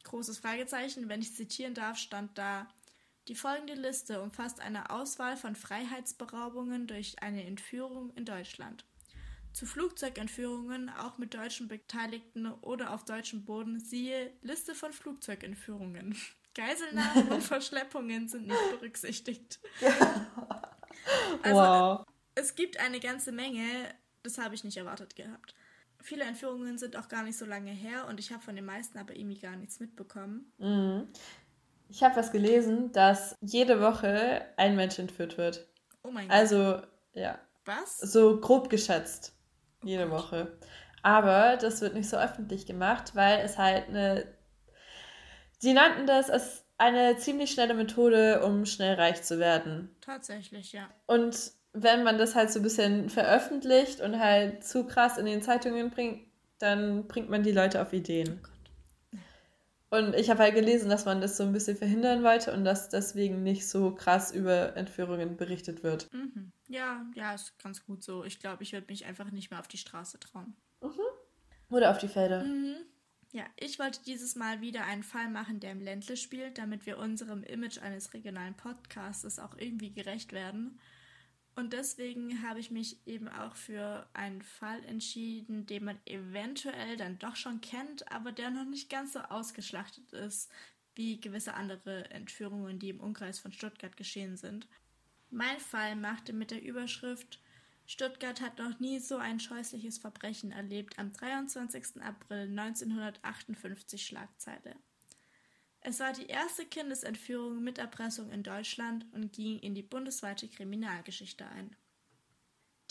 [0.09, 2.67] Großes Fragezeichen, wenn ich zitieren darf, stand da,
[3.29, 8.87] die folgende Liste umfasst eine Auswahl von Freiheitsberaubungen durch eine Entführung in Deutschland.
[9.53, 16.17] Zu Flugzeugentführungen, auch mit deutschen Beteiligten oder auf deutschem Boden, siehe Liste von Flugzeugentführungen.
[16.55, 19.61] Geiselnahmen und Verschleppungen sind nicht berücksichtigt.
[21.43, 22.07] also, wow.
[22.35, 25.55] Es gibt eine ganze Menge, das habe ich nicht erwartet gehabt.
[26.01, 28.99] Viele Entführungen sind auch gar nicht so lange her und ich habe von den meisten
[28.99, 30.53] aber irgendwie gar nichts mitbekommen.
[30.59, 31.09] Mhm.
[31.89, 35.67] Ich habe was gelesen, dass jede Woche ein Mensch entführt wird.
[36.03, 36.37] Oh mein Gott.
[36.37, 36.83] Also,
[37.15, 37.39] ja.
[37.65, 37.99] Was?
[37.99, 39.35] So grob geschätzt.
[39.83, 40.59] Jede oh Woche.
[41.03, 44.27] Aber das wird nicht so öffentlich gemacht, weil es halt eine.
[45.59, 49.95] Sie nannten das als eine ziemlich schnelle Methode, um schnell reich zu werden.
[50.01, 50.89] Tatsächlich, ja.
[51.07, 55.43] Und wenn man das halt so ein bisschen veröffentlicht und halt zu krass in den
[55.43, 56.23] Zeitungen bringt,
[56.59, 58.41] dann bringt man die Leute auf Ideen.
[59.91, 62.65] Oh und ich habe halt gelesen, dass man das so ein bisschen verhindern wollte und
[62.65, 66.13] dass deswegen nicht so krass über Entführungen berichtet wird.
[66.13, 66.53] Mhm.
[66.69, 68.25] Ja, ja, ist ganz gut so.
[68.25, 70.55] Ich glaube, ich werde mich einfach nicht mehr auf die Straße trauen.
[70.83, 70.91] Mhm.
[71.71, 72.45] Oder auf die Felder.
[72.45, 72.77] Mhm.
[73.33, 76.99] Ja, ich wollte dieses Mal wieder einen Fall machen, der im Ländle spielt, damit wir
[76.99, 80.79] unserem Image eines regionalen Podcasts auch irgendwie gerecht werden.
[81.59, 87.19] Und deswegen habe ich mich eben auch für einen Fall entschieden, den man eventuell dann
[87.19, 90.53] doch schon kennt, aber der noch nicht ganz so ausgeschlachtet ist
[90.95, 94.69] wie gewisse andere Entführungen, die im Umkreis von Stuttgart geschehen sind.
[95.31, 97.41] Mein Fall machte mit der Überschrift
[97.87, 102.01] Stuttgart hat noch nie so ein scheußliches Verbrechen erlebt am 23.
[102.03, 104.77] April 1958 Schlagzeile.
[105.81, 111.47] Es war die erste Kindesentführung mit Erpressung in Deutschland und ging in die bundesweite Kriminalgeschichte
[111.47, 111.77] ein.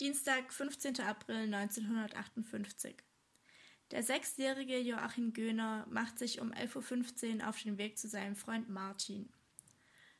[0.00, 1.00] Dienstag, 15.
[1.00, 2.96] April 1958.
[3.90, 8.68] Der sechsjährige Joachim Göhner macht sich um 11.15 Uhr auf den Weg zu seinem Freund
[8.68, 9.32] Martin.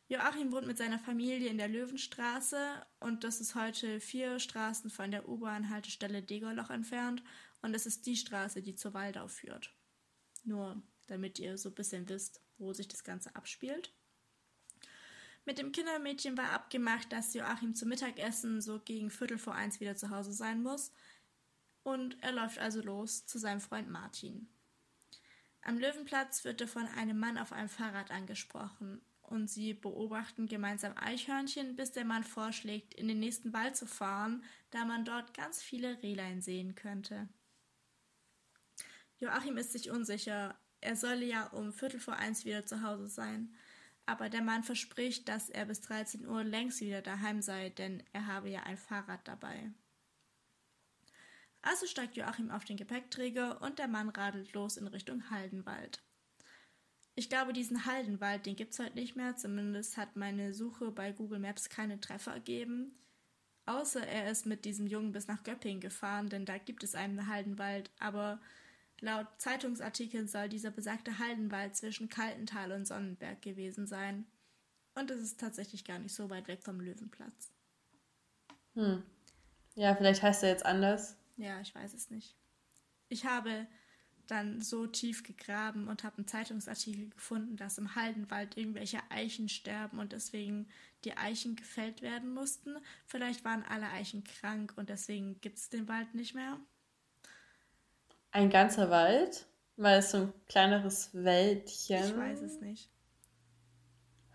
[0.08, 5.10] Joachim wohnt mit seiner Familie in der Löwenstraße und das ist heute vier Straßen von
[5.10, 7.22] der U-Bahn-Haltestelle Degerloch entfernt
[7.60, 9.74] und es ist die Straße, die zur Waldau führt.
[10.44, 13.92] Nur damit ihr so ein bisschen wisst, wo sich das Ganze abspielt.
[15.44, 19.96] Mit dem Kindermädchen war abgemacht, dass Joachim zum Mittagessen so gegen Viertel vor eins wieder
[19.96, 20.92] zu Hause sein muss.
[21.82, 24.48] Und er läuft also los zu seinem Freund Martin.
[25.62, 30.96] Am Löwenplatz wird er von einem Mann auf einem Fahrrad angesprochen und sie beobachten gemeinsam
[30.96, 35.62] Eichhörnchen, bis der Mann vorschlägt, in den nächsten Wald zu fahren, da man dort ganz
[35.62, 37.28] viele Rehlein sehen könnte.
[39.18, 43.54] Joachim ist sich unsicher, er solle ja um Viertel vor eins wieder zu Hause sein.
[44.06, 48.26] Aber der Mann verspricht, dass er bis 13 Uhr längst wieder daheim sei, denn er
[48.26, 49.70] habe ja ein Fahrrad dabei.
[51.60, 56.02] Also steigt Joachim auf den Gepäckträger und der Mann radelt los in Richtung Haldenwald.
[57.14, 59.36] Ich glaube, diesen Haldenwald, den es heute nicht mehr.
[59.36, 62.96] Zumindest hat meine Suche bei Google Maps keine Treffer ergeben.
[63.66, 67.26] Außer er ist mit diesem Jungen bis nach Göppingen gefahren, denn da gibt es einen
[67.26, 67.90] Haldenwald.
[67.98, 68.40] Aber
[69.00, 74.26] Laut Zeitungsartikeln soll dieser besagte Haldenwald zwischen Kaltental und Sonnenberg gewesen sein.
[74.94, 77.52] Und es ist tatsächlich gar nicht so weit weg vom Löwenplatz.
[78.74, 79.02] Hm.
[79.74, 81.16] Ja, vielleicht heißt er jetzt anders.
[81.36, 82.34] Ja, ich weiß es nicht.
[83.08, 83.66] Ich habe
[84.26, 89.98] dann so tief gegraben und habe einen Zeitungsartikel gefunden, dass im Haldenwald irgendwelche Eichen sterben
[89.98, 90.68] und deswegen
[91.04, 92.76] die Eichen gefällt werden mussten.
[93.06, 96.58] Vielleicht waren alle Eichen krank und deswegen gibt es den Wald nicht mehr.
[98.30, 99.46] Ein ganzer Wald?
[99.76, 102.04] Weil es so ein kleineres Wäldchen.
[102.04, 102.90] Ich weiß es nicht.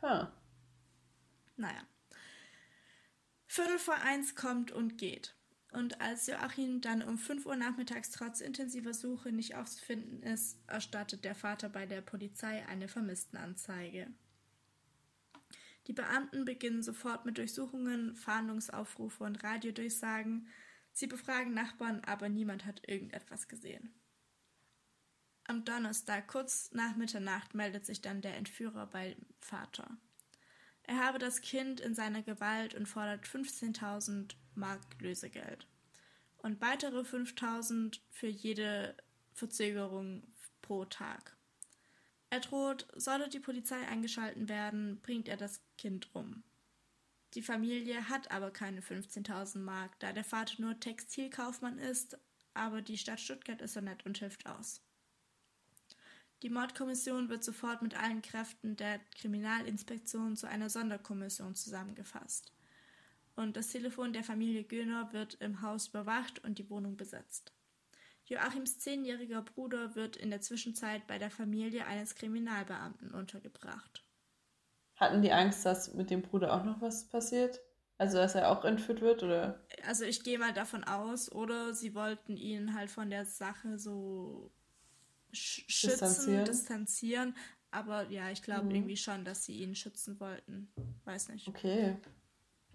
[0.02, 0.28] Huh.
[1.58, 1.82] Naja.
[3.46, 5.36] Viertel vor eins kommt und geht.
[5.74, 11.26] Und als Joachim dann um 5 Uhr nachmittags trotz intensiver Suche nicht aufzufinden ist, erstattet
[11.26, 14.08] der Vater bei der Polizei eine Vermisstenanzeige.
[15.88, 20.48] Die Beamten beginnen sofort mit Durchsuchungen, Fahndungsaufrufe und Radiodurchsagen,
[20.94, 23.94] Sie befragen Nachbarn, aber niemand hat irgendetwas gesehen.
[25.46, 29.98] Am Donnerstag, kurz nach Mitternacht, meldet sich dann der Entführer beim Vater.
[30.84, 35.68] Er habe das Kind in seiner Gewalt und fordert 15.000 Mark Lösegeld
[36.38, 38.96] und weitere 5.000 für jede
[39.34, 40.24] Verzögerung
[40.62, 41.36] pro Tag.
[42.30, 46.44] Er droht, sollte die Polizei eingeschalten werden, bringt er das Kind um.
[47.34, 52.18] Die Familie hat aber keine 15.000 Mark, da der Vater nur Textilkaufmann ist,
[52.54, 54.82] aber die Stadt Stuttgart ist so nett und hilft aus.
[56.44, 62.52] Die Mordkommission wird sofort mit allen Kräften der Kriminalinspektion zu einer Sonderkommission zusammengefasst.
[63.36, 67.52] Und das Telefon der Familie Göhner wird im Haus überwacht und die Wohnung besetzt.
[68.26, 74.04] Joachims zehnjähriger Bruder wird in der Zwischenzeit bei der Familie eines Kriminalbeamten untergebracht.
[75.04, 77.60] Hatten die Angst, dass mit dem Bruder auch noch was passiert?
[77.98, 79.60] Also, dass er auch entführt wird, oder?
[79.86, 84.52] Also, ich gehe mal davon aus, oder sie wollten ihn halt von der Sache so
[85.32, 86.46] schützen, distanzieren.
[86.46, 87.36] distanzieren.
[87.72, 88.76] Aber ja, ich glaube mhm.
[88.76, 90.72] irgendwie schon, dass sie ihn schützen wollten.
[91.06, 91.48] Weiß nicht.
[91.48, 91.96] Okay.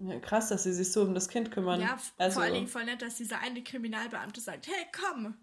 [0.01, 1.81] Ja, krass, dass sie sich so um das Kind kümmern.
[1.81, 5.37] Ja, also, vor allen Dingen voll nett, dass dieser eine Kriminalbeamte sagt, hey, komm,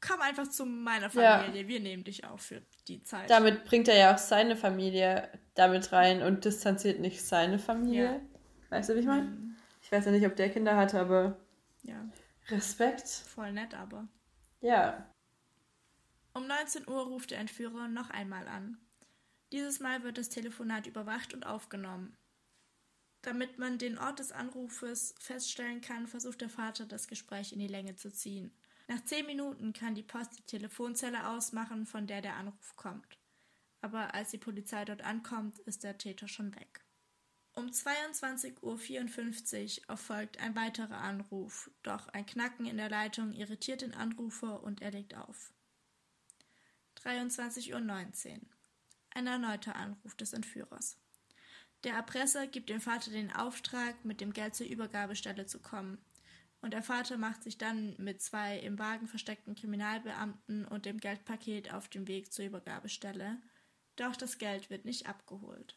[0.00, 1.68] komm einfach zu meiner Familie, ja.
[1.68, 3.30] wir nehmen dich auch für die Zeit.
[3.30, 8.04] Damit bringt er ja auch seine Familie damit rein und distanziert nicht seine Familie.
[8.04, 8.20] Ja.
[8.70, 9.24] Weißt du, wie ich meine?
[9.24, 9.56] Mhm.
[9.82, 11.36] Ich weiß ja nicht, ob der Kinder hatte, aber
[11.82, 12.08] ja.
[12.48, 13.08] Respekt.
[13.08, 14.08] Voll nett, aber.
[14.60, 15.06] Ja.
[16.32, 18.78] Um 19 Uhr ruft der Entführer noch einmal an.
[19.52, 22.16] Dieses Mal wird das Telefonat überwacht und aufgenommen.
[23.20, 27.68] Damit man den Ort des Anrufes feststellen kann, versucht der Vater, das Gespräch in die
[27.68, 28.56] Länge zu ziehen.
[28.88, 33.18] Nach zehn Minuten kann die Post die Telefonzelle ausmachen, von der der Anruf kommt.
[33.82, 36.84] Aber als die Polizei dort ankommt, ist der Täter schon weg.
[37.54, 43.92] Um 22.54 Uhr erfolgt ein weiterer Anruf, doch ein Knacken in der Leitung irritiert den
[43.92, 45.52] Anrufer und er legt auf.
[47.02, 48.40] 23.19 Uhr.
[49.10, 50.96] Ein erneuter Anruf des Entführers.
[51.84, 55.98] Der Erpresser gibt dem Vater den Auftrag, mit dem Geld zur Übergabestelle zu kommen.
[56.60, 61.74] Und der Vater macht sich dann mit zwei im Wagen versteckten Kriminalbeamten und dem Geldpaket
[61.74, 63.42] auf den Weg zur Übergabestelle.
[63.96, 65.76] Doch das Geld wird nicht abgeholt.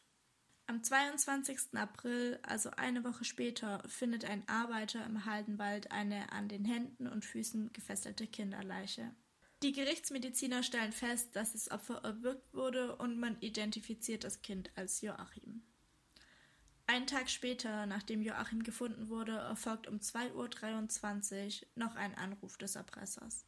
[0.68, 1.76] Am 22.
[1.76, 7.24] April, also eine Woche später, findet ein Arbeiter im Haldenwald eine an den Händen und
[7.24, 9.14] Füßen gefesselte Kinderleiche.
[9.62, 15.02] Die Gerichtsmediziner stellen fest, dass das Opfer erwürgt wurde und man identifiziert das Kind als
[15.02, 15.64] Joachim.
[16.88, 22.76] Einen Tag später, nachdem Joachim gefunden wurde, erfolgt um 2.23 Uhr noch ein Anruf des
[22.76, 23.46] Erpressers.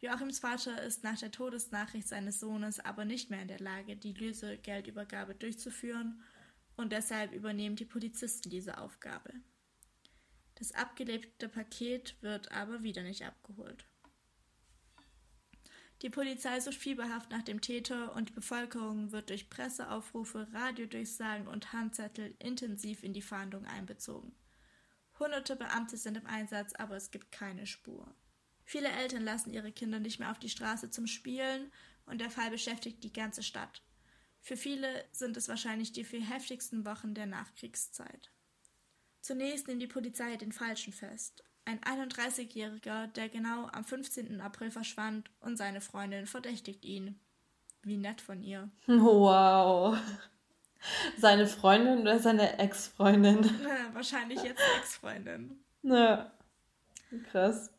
[0.00, 4.12] Joachims Vater ist nach der Todesnachricht seines Sohnes aber nicht mehr in der Lage, die
[4.12, 6.22] Lösegeldübergabe durchzuführen,
[6.76, 9.32] und deshalb übernehmen die Polizisten diese Aufgabe.
[10.56, 13.86] Das abgelebte Paket wird aber wieder nicht abgeholt.
[16.02, 21.72] Die Polizei sucht fieberhaft nach dem Täter und die Bevölkerung wird durch Presseaufrufe, Radiodurchsagen und
[21.72, 24.34] Handzettel intensiv in die Fahndung einbezogen.
[25.18, 28.14] Hunderte Beamte sind im Einsatz, aber es gibt keine Spur.
[28.66, 31.72] Viele Eltern lassen ihre Kinder nicht mehr auf die Straße zum Spielen
[32.04, 33.82] und der Fall beschäftigt die ganze Stadt.
[34.42, 38.30] Für viele sind es wahrscheinlich die vier heftigsten Wochen der Nachkriegszeit.
[39.22, 44.40] Zunächst nimmt die Polizei den Falschen fest ein 31-Jähriger, der genau am 15.
[44.40, 47.18] April verschwand und seine Freundin verdächtigt ihn.
[47.82, 48.70] Wie nett von ihr.
[48.86, 49.98] Wow.
[51.18, 53.44] Seine Freundin oder seine Ex-Freundin?
[53.92, 55.58] Wahrscheinlich jetzt Ex-Freundin.
[55.82, 56.30] Ja.
[57.30, 57.72] Krass.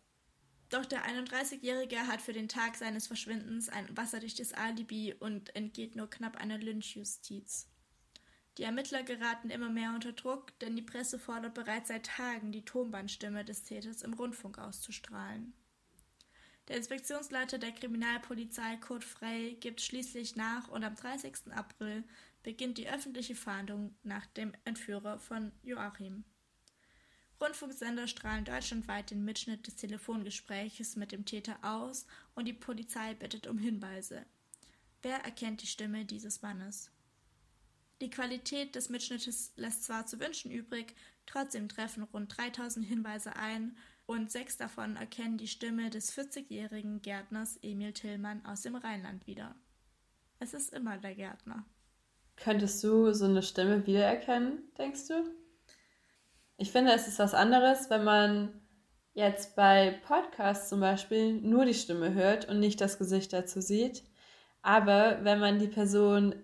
[0.69, 6.09] Doch der 31-Jährige hat für den Tag seines Verschwindens ein wasserdichtes Alibi und entgeht nur
[6.09, 7.67] knapp einer Lynchjustiz.
[8.57, 12.65] Die Ermittler geraten immer mehr unter Druck, denn die Presse fordert bereits seit Tagen, die
[12.65, 15.53] Tonbandstimme des Täters im Rundfunk auszustrahlen.
[16.67, 21.53] Der Inspektionsleiter der Kriminalpolizei Kurt Frey gibt schließlich nach und am 30.
[21.53, 22.03] April
[22.43, 26.25] beginnt die öffentliche Fahndung nach dem Entführer von Joachim.
[27.39, 33.45] Rundfunksender strahlen deutschlandweit den Mitschnitt des Telefongespräches mit dem Täter aus und die Polizei bittet
[33.45, 34.25] um Hinweise.
[35.03, 36.91] Wer erkennt die Stimme dieses Mannes?
[38.01, 43.77] Die Qualität des Mitschnittes lässt zwar zu wünschen übrig, trotzdem treffen rund 3000 Hinweise ein
[44.07, 49.55] und sechs davon erkennen die Stimme des 40-jährigen Gärtners Emil Tillmann aus dem Rheinland wieder.
[50.39, 51.65] Es ist immer der Gärtner.
[52.35, 55.46] Könntest du so eine Stimme wiedererkennen, denkst du?
[56.57, 58.61] Ich finde, es ist was anderes, wenn man
[59.13, 64.03] jetzt bei Podcasts zum Beispiel nur die Stimme hört und nicht das Gesicht dazu sieht.
[64.61, 66.35] Aber wenn man die Person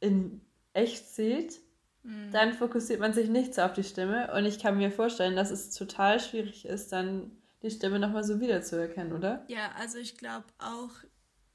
[0.00, 0.40] in
[0.72, 1.60] echt sieht,
[2.02, 2.30] mhm.
[2.32, 4.32] dann fokussiert man sich nicht so auf die Stimme.
[4.34, 7.32] Und ich kann mir vorstellen, dass es total schwierig ist, dann
[7.62, 9.44] die Stimme nochmal so wiederzuerkennen, oder?
[9.48, 10.90] Ja, also ich glaube auch,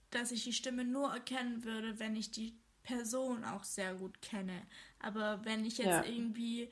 [0.09, 4.61] dass ich die Stimme nur erkennen würde, wenn ich die Person auch sehr gut kenne.
[4.99, 6.03] Aber wenn ich jetzt ja.
[6.05, 6.69] irgendwie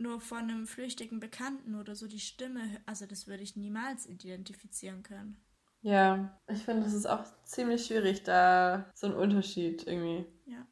[0.00, 5.02] nur von einem flüchtigen Bekannten oder so die Stimme, also das würde ich niemals identifizieren
[5.02, 5.40] können.
[5.82, 10.26] Ja, ich finde, es ist auch ziemlich schwierig, da so ein Unterschied irgendwie.
[10.46, 10.66] Ja.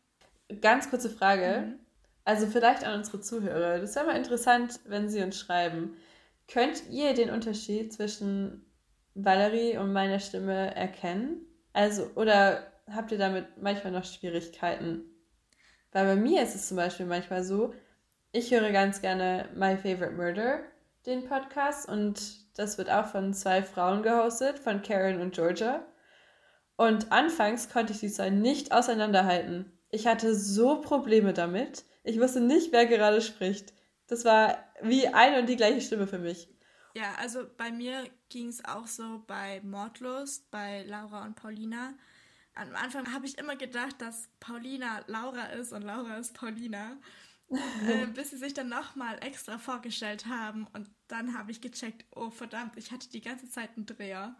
[0.61, 1.67] Ganz kurze Frage.
[1.67, 1.79] Mhm.
[2.25, 3.79] Also vielleicht an unsere Zuhörer.
[3.79, 5.97] Das wäre mal interessant, wenn sie uns schreiben.
[6.47, 8.67] Könnt ihr den Unterschied zwischen
[9.15, 11.47] Valerie und meiner Stimme erkennen?
[11.73, 15.05] Also, oder habt ihr damit manchmal noch Schwierigkeiten?
[15.93, 17.75] Weil bei mir ist es zum Beispiel manchmal so,
[18.33, 20.61] ich höre ganz gerne My Favorite Murder,
[21.07, 22.21] den Podcast, und
[22.59, 25.87] das wird auch von zwei Frauen gehostet, von Karen und Georgia.
[26.77, 29.73] Und anfangs konnte ich die zwei nicht auseinanderhalten.
[29.91, 31.85] Ich hatte so Probleme damit.
[32.05, 33.73] Ich wusste nicht, wer gerade spricht.
[34.07, 36.49] Das war wie eine und die gleiche Stimme für mich.
[36.95, 41.95] Ja, also bei mir ging es auch so bei Mordlust, bei Laura und Paulina.
[42.55, 46.97] Am Anfang habe ich immer gedacht, dass Paulina Laura ist und Laura ist Paulina.
[47.51, 52.31] Äh, bis sie sich dann nochmal extra vorgestellt haben und dann habe ich gecheckt, oh
[52.31, 54.37] verdammt, ich hatte die ganze Zeit einen Dreher.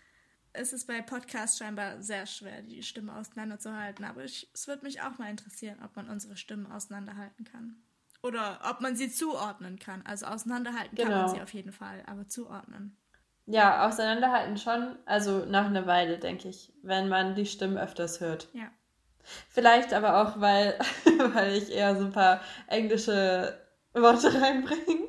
[0.53, 5.03] Es ist bei Podcasts scheinbar sehr schwer, die Stimme auseinanderzuhalten, aber ich, es würde mich
[5.03, 7.77] auch mal interessieren, ob man unsere Stimmen auseinanderhalten kann.
[8.23, 10.03] Oder ob man sie zuordnen kann.
[10.05, 11.09] Also auseinanderhalten genau.
[11.09, 11.37] kann man genau.
[11.37, 12.97] sie auf jeden Fall, aber zuordnen.
[13.47, 18.49] Ja, auseinanderhalten schon, also nach einer Weile, denke ich, wenn man die Stimmen öfters hört.
[18.53, 18.71] Ja.
[19.49, 20.79] Vielleicht aber auch, weil,
[21.35, 23.59] weil ich eher so ein paar englische
[23.95, 25.09] Worte reinbringe.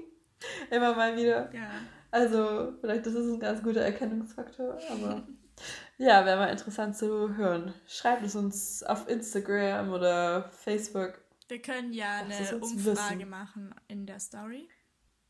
[0.69, 1.53] Immer mal wieder.
[1.53, 1.69] Ja.
[2.11, 5.27] Also, vielleicht ist es ein ganz guter Erkennungsfaktor, aber
[5.97, 7.73] ja, wäre mal interessant zu hören.
[7.87, 11.21] Schreibt es uns auf Instagram oder Facebook.
[11.47, 13.29] Wir können ja eine Umfrage wissen.
[13.29, 14.69] machen in der Story.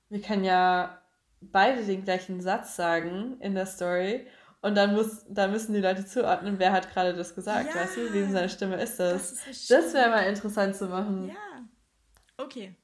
[0.09, 1.01] Wir können ja
[1.41, 4.27] beide den gleichen Satz sagen in der Story
[4.61, 7.97] und dann, muss, dann müssen die Leute zuordnen, wer hat gerade das gesagt, ja, weißt
[7.97, 8.13] du?
[8.13, 9.35] Wem seine Stimme ist das?
[9.45, 11.29] Das, das wäre mal interessant zu machen.
[11.29, 11.65] Ja.
[12.37, 12.75] Okay.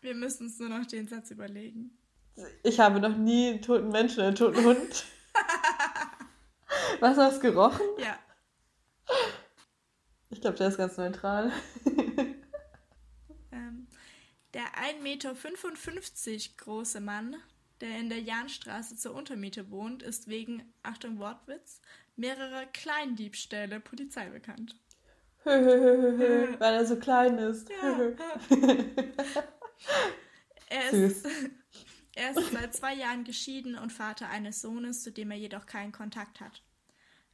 [0.00, 1.98] Wir müssen uns nur noch den Satz überlegen.
[2.62, 5.04] Ich habe noch nie einen toten Menschen oder einen toten Hund.
[7.00, 7.86] Was hast du gerochen?
[7.98, 8.18] Ja.
[10.30, 11.52] Ich glaube, der ist ganz neutral.
[13.52, 13.86] ähm,
[14.54, 15.34] der 1,55 Meter
[16.56, 17.36] große Mann
[17.80, 21.80] der in der Jahnstraße zur Untermiete wohnt, ist wegen, Achtung Wortwitz,
[22.16, 24.76] mehrerer Kleindiebstähle Polizei bekannt.
[25.44, 27.68] Weil er so klein ist.
[27.70, 28.00] Ja.
[30.68, 31.24] er, ist
[32.16, 35.92] er ist seit zwei Jahren geschieden und Vater eines Sohnes, zu dem er jedoch keinen
[35.92, 36.62] Kontakt hat.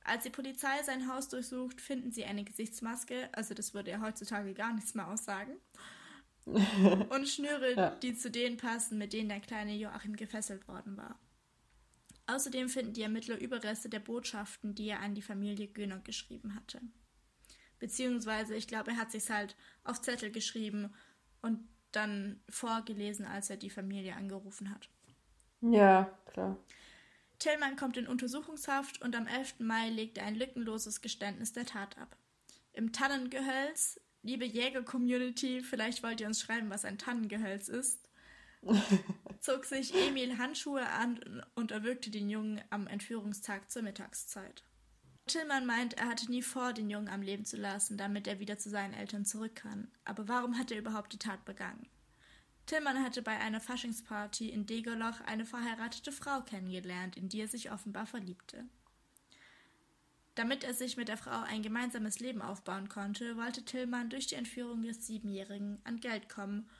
[0.04, 4.52] Als die Polizei sein Haus durchsucht, finden sie eine Gesichtsmaske, also das würde er heutzutage
[4.52, 5.56] gar nichts mehr aussagen,
[6.46, 7.90] und Schnüre, ja.
[7.96, 11.18] die zu denen passen, mit denen der kleine Joachim gefesselt worden war.
[12.26, 16.80] Außerdem finden die Ermittler Überreste der Botschaften, die er an die Familie Göner geschrieben hatte.
[17.78, 20.92] Beziehungsweise, ich glaube, er hat sich halt auf Zettel geschrieben
[21.40, 24.88] und dann vorgelesen, als er die Familie angerufen hat.
[25.60, 26.56] Ja, klar.
[27.38, 29.60] Tillmann kommt in Untersuchungshaft und am 11.
[29.60, 32.16] Mai legt er ein lückenloses Geständnis der Tat ab.
[32.72, 38.08] Im Tannengehölz liebe Jäger-Community, vielleicht wollt ihr uns schreiben, was ein Tannengehölz ist,
[39.40, 44.62] zog sich Emil Handschuhe an und erwürgte den Jungen am Entführungstag zur Mittagszeit.
[45.26, 48.58] Tillmann meint, er hatte nie vor, den Jungen am Leben zu lassen, damit er wieder
[48.58, 49.90] zu seinen Eltern zurück kann.
[50.04, 51.88] Aber warum hat er überhaupt die Tat begangen?
[52.66, 57.72] Tillmann hatte bei einer Faschingsparty in Degerloch eine verheiratete Frau kennengelernt, in die er sich
[57.72, 58.66] offenbar verliebte.
[60.34, 64.36] Damit er sich mit der Frau ein gemeinsames Leben aufbauen konnte, wollte Tillmann durch die
[64.36, 66.70] Entführung des Siebenjährigen an Geld kommen,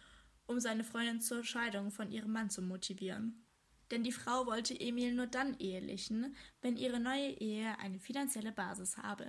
[0.47, 3.45] um seine Freundin zur Scheidung von ihrem Mann zu motivieren.
[3.91, 8.97] Denn die Frau wollte Emil nur dann ehelichen, wenn ihre neue Ehe eine finanzielle Basis
[8.97, 9.29] habe.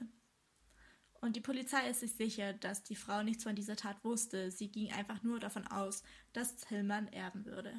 [1.19, 4.51] Und die Polizei ist sich sicher, dass die Frau nichts von dieser Tat wusste.
[4.51, 7.73] Sie ging einfach nur davon aus, dass Tillmann erben würde.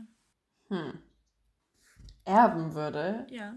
[0.68, 0.98] Hm.
[2.24, 3.26] Erben würde?
[3.30, 3.54] Ja.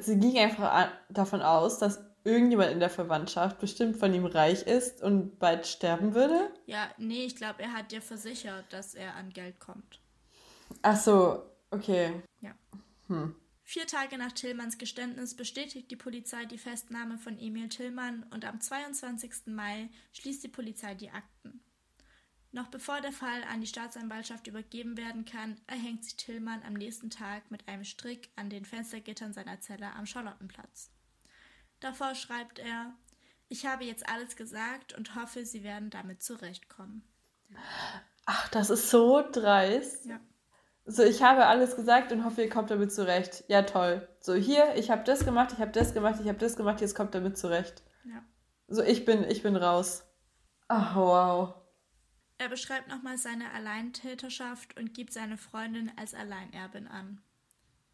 [0.00, 5.02] Sie ging einfach davon aus, dass irgendjemand in der Verwandtschaft bestimmt von ihm reich ist
[5.02, 6.50] und bald sterben würde?
[6.66, 10.00] Ja, nee, ich glaube, er hat dir versichert, dass er an Geld kommt.
[10.82, 12.22] Ach so, okay.
[12.40, 12.54] Ja.
[13.08, 13.34] Hm.
[13.62, 18.60] Vier Tage nach Tillmanns Geständnis bestätigt die Polizei die Festnahme von Emil Tillmann und am
[18.60, 19.46] 22.
[19.46, 21.62] Mai schließt die Polizei die Akten.
[22.52, 27.10] Noch bevor der Fall an die Staatsanwaltschaft übergeben werden kann, erhängt sich Tillmann am nächsten
[27.10, 30.90] Tag mit einem Strick an den Fenstergittern seiner Zelle am Charlottenplatz.
[31.80, 32.92] Davor schreibt er,
[33.48, 37.02] ich habe jetzt alles gesagt und hoffe, Sie werden damit zurechtkommen.
[38.26, 40.06] Ach, das ist so dreist.
[40.06, 40.20] Ja.
[40.84, 43.44] So, ich habe alles gesagt und hoffe, ihr kommt damit zurecht.
[43.48, 44.08] Ja, toll.
[44.20, 46.94] So, hier, ich habe das gemacht, ich habe das gemacht, ich habe das gemacht, jetzt
[46.94, 47.82] kommt damit zurecht.
[48.04, 48.22] Ja.
[48.68, 50.04] So, ich bin, ich bin raus.
[50.68, 51.54] Ach, wow.
[52.38, 57.20] Er beschreibt nochmal seine Alleintäterschaft und gibt seine Freundin als Alleinerbin an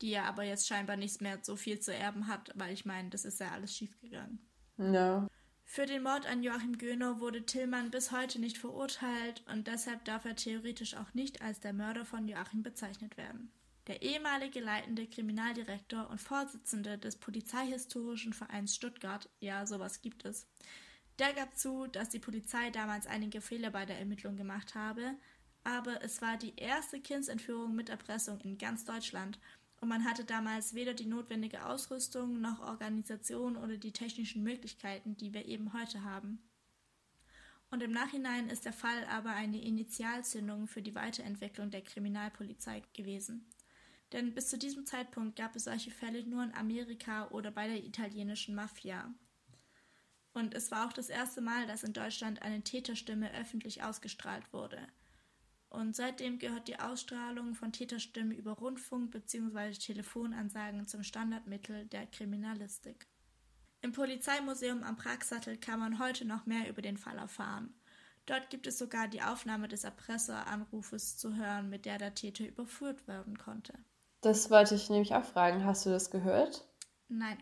[0.00, 3.10] die ja aber jetzt scheinbar nicht mehr so viel zu erben hat, weil ich meine,
[3.10, 4.38] das ist ja alles schiefgegangen.
[4.78, 5.26] Ja.
[5.64, 10.24] Für den Mord an Joachim Göhner wurde Tillmann bis heute nicht verurteilt und deshalb darf
[10.24, 13.50] er theoretisch auch nicht als der Mörder von Joachim bezeichnet werden.
[13.88, 20.46] Der ehemalige leitende Kriminaldirektor und Vorsitzende des Polizeihistorischen Vereins Stuttgart, ja, sowas gibt es,
[21.18, 25.16] der gab zu, dass die Polizei damals einige Fehler bei der Ermittlung gemacht habe,
[25.64, 29.38] aber es war die erste Kindsentführung mit Erpressung in ganz Deutschland
[29.80, 35.34] und man hatte damals weder die notwendige Ausrüstung noch Organisation oder die technischen Möglichkeiten, die
[35.34, 36.38] wir eben heute haben.
[37.70, 43.50] Und im Nachhinein ist der Fall aber eine Initialzündung für die Weiterentwicklung der Kriminalpolizei gewesen.
[44.12, 47.84] Denn bis zu diesem Zeitpunkt gab es solche Fälle nur in Amerika oder bei der
[47.84, 49.12] italienischen Mafia.
[50.32, 54.78] Und es war auch das erste Mal, dass in Deutschland eine Täterstimme öffentlich ausgestrahlt wurde.
[55.76, 59.72] Und seitdem gehört die Ausstrahlung von Täterstimmen über Rundfunk bzw.
[59.72, 63.06] Telefonansagen zum Standardmittel der Kriminalistik.
[63.82, 67.74] Im Polizeimuseum am Pragsattel kann man heute noch mehr über den Fall erfahren.
[68.24, 73.06] Dort gibt es sogar die Aufnahme des Erpresseranrufes zu hören, mit der der Täter überführt
[73.06, 73.74] werden konnte.
[74.22, 75.66] Das wollte ich nämlich auch fragen.
[75.66, 76.66] Hast du das gehört?
[77.08, 77.36] Nein.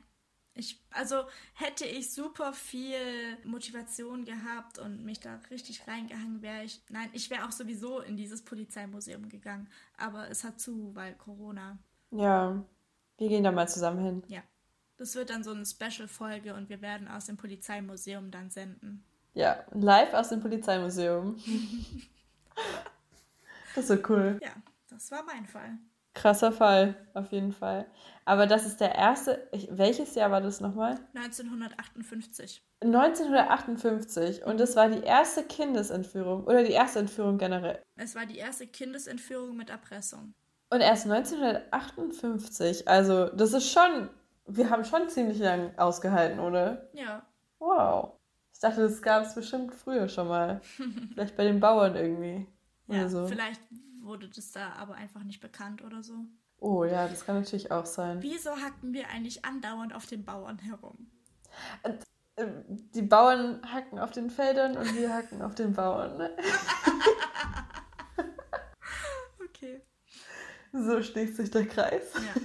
[0.56, 1.24] Ich, also
[1.54, 6.80] hätte ich super viel Motivation gehabt und mich da richtig reingehangen, wäre ich.
[6.90, 9.68] Nein, ich wäre auch sowieso in dieses Polizeimuseum gegangen.
[9.96, 11.78] Aber es hat zu, weil Corona.
[12.12, 12.64] Ja,
[13.18, 14.22] wir gehen da mal zusammen hin.
[14.28, 14.42] Ja.
[14.96, 19.04] Das wird dann so eine Special-Folge und wir werden aus dem Polizeimuseum dann senden.
[19.34, 21.36] Ja, live aus dem Polizeimuseum.
[23.74, 24.38] das ist so cool.
[24.40, 24.54] Ja,
[24.88, 25.78] das war mein Fall.
[26.14, 27.86] Krasser Fall, auf jeden Fall.
[28.24, 29.48] Aber das ist der erste.
[29.52, 30.98] Ich, welches Jahr war das nochmal?
[31.14, 32.64] 1958.
[32.80, 34.44] 1958.
[34.44, 37.82] Und das war die erste Kindesentführung oder die erste Entführung generell?
[37.96, 40.34] Es war die erste Kindesentführung mit Erpressung.
[40.70, 42.88] Und erst 1958.
[42.88, 44.08] Also, das ist schon.
[44.46, 46.88] Wir haben schon ziemlich lang ausgehalten, oder?
[46.92, 47.26] Ja.
[47.58, 48.12] Wow.
[48.52, 50.60] Ich dachte, das gab es bestimmt früher schon mal.
[51.14, 52.46] Vielleicht bei den Bauern irgendwie.
[52.86, 53.26] Ja, so.
[53.26, 53.62] vielleicht
[54.04, 56.14] wurde das da aber einfach nicht bekannt oder so.
[56.58, 58.22] Oh ja, das kann natürlich auch sein.
[58.22, 61.10] Wieso hacken wir eigentlich andauernd auf den Bauern herum?
[61.82, 62.46] Äh,
[62.94, 66.16] die Bauern hacken auf den Feldern und wir hacken auf den Bauern.
[66.16, 66.30] Ne?
[69.44, 69.82] okay.
[70.72, 72.12] So schließt sich der Kreis.
[72.14, 72.40] Ja.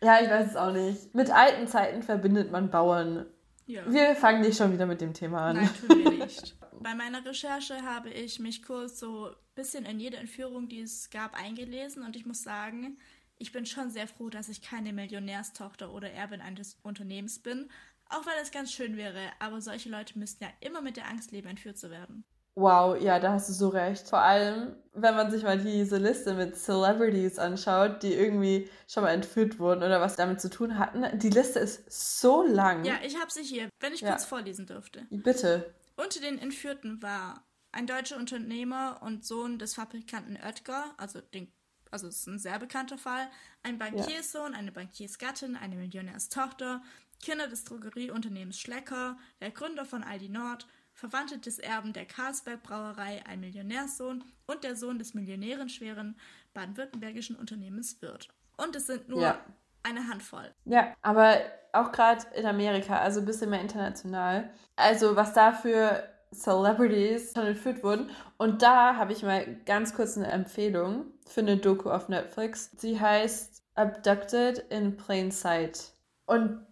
[0.00, 1.14] Ja, ich weiß es auch nicht.
[1.14, 3.26] Mit alten Zeiten verbindet man Bauern.
[3.66, 3.82] Ja.
[3.90, 5.56] Wir fangen nicht schon wieder mit dem Thema an.
[5.56, 6.56] Nein, tun wir nicht.
[6.82, 11.10] Bei meiner Recherche habe ich mich kurz so ein bisschen in jede Entführung, die es
[11.10, 12.98] gab, eingelesen und ich muss sagen,
[13.36, 17.70] ich bin schon sehr froh, dass ich keine Millionärstochter oder Erbin eines Unternehmens bin,
[18.08, 21.30] auch weil es ganz schön wäre, aber solche Leute müssten ja immer mit der Angst
[21.30, 22.24] leben, entführt zu werden.
[22.54, 24.08] Wow, ja, da hast du so recht.
[24.08, 29.10] Vor allem, wenn man sich mal diese Liste mit Celebrities anschaut, die irgendwie schon mal
[29.10, 31.06] entführt wurden oder was damit zu tun hatten.
[31.20, 32.84] Die Liste ist so lang.
[32.84, 34.10] Ja, ich habe sie hier, wenn ich ja.
[34.10, 35.06] kurz vorlesen dürfte.
[35.10, 35.72] Bitte.
[35.98, 41.52] Unter den Entführten war ein deutscher Unternehmer und Sohn des Fabrikanten Oetker, also den
[41.90, 43.30] also es ist ein sehr bekannter Fall,
[43.62, 46.82] ein Bankierssohn, eine Bankiersgattin, eine Millionärstochter,
[47.20, 53.24] Kinder des Drogerieunternehmens Schlecker, der Gründer von Aldi Nord, Verwandte des Erben der Carlsberg Brauerei,
[53.26, 56.16] ein Millionärssohn und der Sohn des millionärenschweren
[56.52, 58.28] baden-württembergischen Unternehmens Wirth.
[58.56, 59.44] Und es sind nur ja.
[59.88, 60.52] Eine Handvoll.
[60.64, 61.36] Ja, aber
[61.72, 64.50] auch gerade in Amerika, also ein bisschen mehr international.
[64.76, 68.10] Also was da für Celebrities schon entführt wurden.
[68.36, 72.70] Und da habe ich mal ganz kurz eine Empfehlung für eine Doku auf Netflix.
[72.76, 75.92] Sie heißt Abducted in Plain Sight.
[76.26, 76.66] Und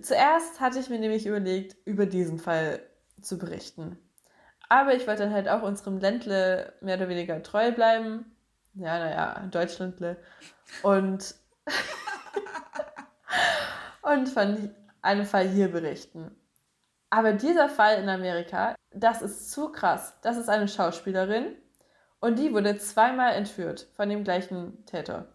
[0.00, 2.80] zuerst hatte ich mir nämlich überlegt, über diesen Fall
[3.20, 3.98] zu berichten.
[4.68, 8.24] Aber ich wollte dann halt auch unserem Ländle mehr oder weniger treu bleiben.
[8.74, 10.16] Ja, naja, Deutschlandle.
[10.82, 11.34] Und,
[14.02, 14.70] und von
[15.02, 16.34] einem Fall hier berichten.
[17.10, 20.14] Aber dieser Fall in Amerika, das ist zu krass.
[20.22, 21.54] Das ist eine Schauspielerin
[22.20, 25.26] und die wurde zweimal entführt von dem gleichen Täter.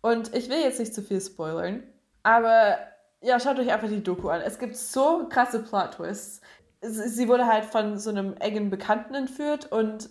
[0.00, 1.82] Und ich will jetzt nicht zu viel spoilern,
[2.22, 2.78] aber
[3.20, 4.40] ja, schaut euch einfach die Doku an.
[4.40, 6.40] Es gibt so krasse Plot-Twists.
[6.80, 10.10] Sie wurde halt von so einem engen Bekannten entführt und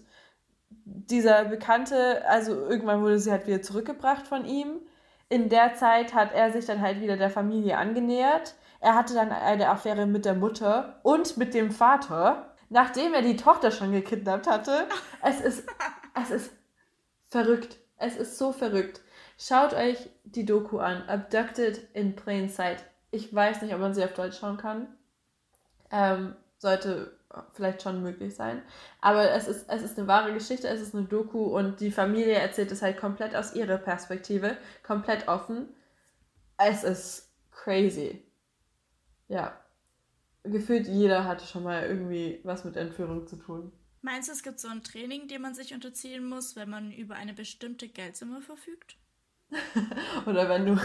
[0.85, 4.79] dieser Bekannte, also irgendwann wurde sie halt wieder zurückgebracht von ihm.
[5.31, 9.31] In der Zeit hat er sich dann halt wieder der Familie angenähert er hatte dann
[9.31, 14.47] eine Affäre mit der Mutter und mit dem Vater, nachdem er die Tochter schon gekidnappt
[14.47, 14.87] hatte.
[15.23, 15.69] Es ist,
[16.19, 16.51] es ist
[17.27, 17.77] verrückt.
[17.97, 19.01] Es ist so verrückt.
[19.37, 21.03] Schaut euch die Doku an.
[21.07, 22.83] Abducted in Plain Sight.
[23.11, 24.87] Ich weiß nicht, ob man sie auf Deutsch schauen kann.
[25.91, 27.15] Ähm, sollte
[27.53, 28.61] vielleicht schon möglich sein.
[28.99, 32.35] Aber es ist, es ist eine wahre Geschichte, es ist eine Doku und die Familie
[32.35, 35.69] erzählt es halt komplett aus ihrer Perspektive, komplett offen.
[36.57, 38.23] Es ist crazy.
[39.27, 39.57] Ja.
[40.43, 43.71] gefühlt jeder hatte schon mal irgendwie was mit Entführung zu tun.
[44.01, 47.15] Meinst du, es gibt so ein Training, dem man sich unterziehen muss, wenn man über
[47.15, 48.97] eine bestimmte Geldsumme verfügt?
[50.25, 50.77] Oder wenn du,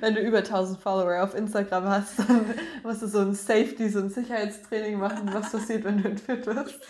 [0.00, 4.00] wenn du über 1000 Follower auf Instagram hast, dann musst du so ein Safety, so
[4.00, 6.80] ein Sicherheitstraining machen, was passiert, wenn du entführt wirst.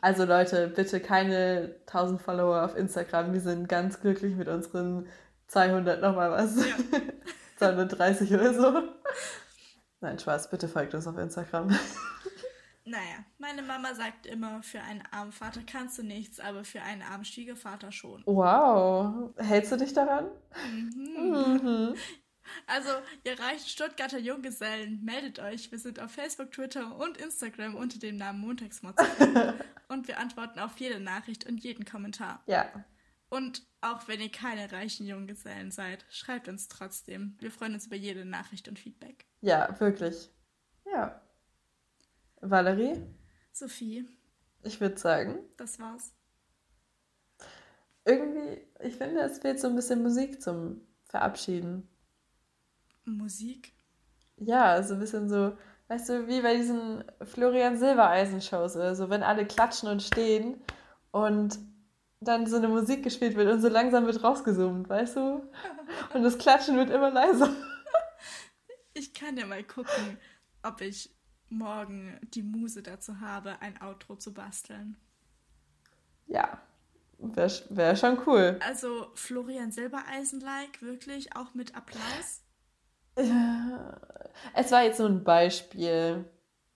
[0.00, 3.32] Also Leute, bitte keine 1000 Follower auf Instagram.
[3.32, 5.06] Wir sind ganz glücklich mit unseren
[5.48, 6.56] 200 nochmal was.
[6.56, 6.74] Ja.
[7.58, 8.82] 230 oder so.
[10.00, 11.68] Nein, Spaß, bitte folgt uns auf Instagram.
[12.84, 17.02] Naja, meine Mama sagt immer, für einen armen Vater kannst du nichts, aber für einen
[17.02, 18.22] armen Schwiegervater schon.
[18.26, 19.30] Wow.
[19.36, 20.26] Hältst du dich daran?
[20.66, 21.60] Mhm.
[21.62, 21.94] Mhm.
[22.66, 22.90] Also,
[23.24, 25.70] ihr reicht Stuttgarter Junggesellen, meldet euch.
[25.70, 29.02] Wir sind auf Facebook, Twitter und Instagram unter dem Namen Montagsmods.
[29.88, 32.42] und wir antworten auf jede Nachricht und jeden Kommentar.
[32.46, 32.66] Ja.
[33.28, 37.36] Und auch wenn ihr keine reichen Junggesellen seid, schreibt uns trotzdem.
[37.38, 39.24] Wir freuen uns über jede Nachricht und Feedback.
[39.40, 40.30] Ja, wirklich.
[40.84, 41.21] Ja.
[42.42, 43.00] Valerie?
[43.52, 44.06] Sophie.
[44.62, 45.38] Ich würde sagen.
[45.56, 46.12] Das war's.
[48.04, 51.88] Irgendwie, ich finde, es fehlt so ein bisschen Musik zum Verabschieden.
[53.04, 53.72] Musik?
[54.36, 55.56] Ja, so ein bisschen so,
[55.88, 60.60] weißt du, wie bei diesen Florian Silbereisen-Shows oder so, wenn alle klatschen und stehen
[61.12, 61.58] und
[62.20, 65.50] dann so eine Musik gespielt wird und so langsam wird rausgezoomt, weißt du?
[66.14, 67.52] Und das Klatschen wird immer leiser.
[68.94, 70.18] Ich kann ja mal gucken,
[70.62, 71.10] ob ich
[71.52, 74.96] morgen die Muse dazu habe, ein Outro zu basteln.
[76.26, 76.60] Ja,
[77.18, 78.58] wäre wär schon cool.
[78.60, 82.42] Also Florian Silbereisen-like, wirklich, auch mit Applaus?
[83.18, 84.00] Ja,
[84.54, 86.24] es war jetzt so ein Beispiel.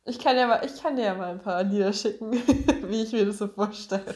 [0.04, 2.32] Ich kann, ja mal, ich kann dir ja mal ein paar Lieder schicken,
[2.88, 4.14] wie ich mir das so vorstelle.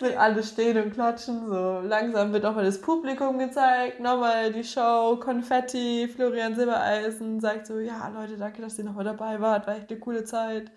[0.00, 4.64] Wenn alle stehen und klatschen, so langsam wird auch mal das Publikum gezeigt, nochmal die
[4.64, 9.76] Show, Konfetti, Florian Silbereisen sagt so, ja Leute, danke, dass ihr nochmal dabei wart, war
[9.76, 10.70] echt eine coole Zeit.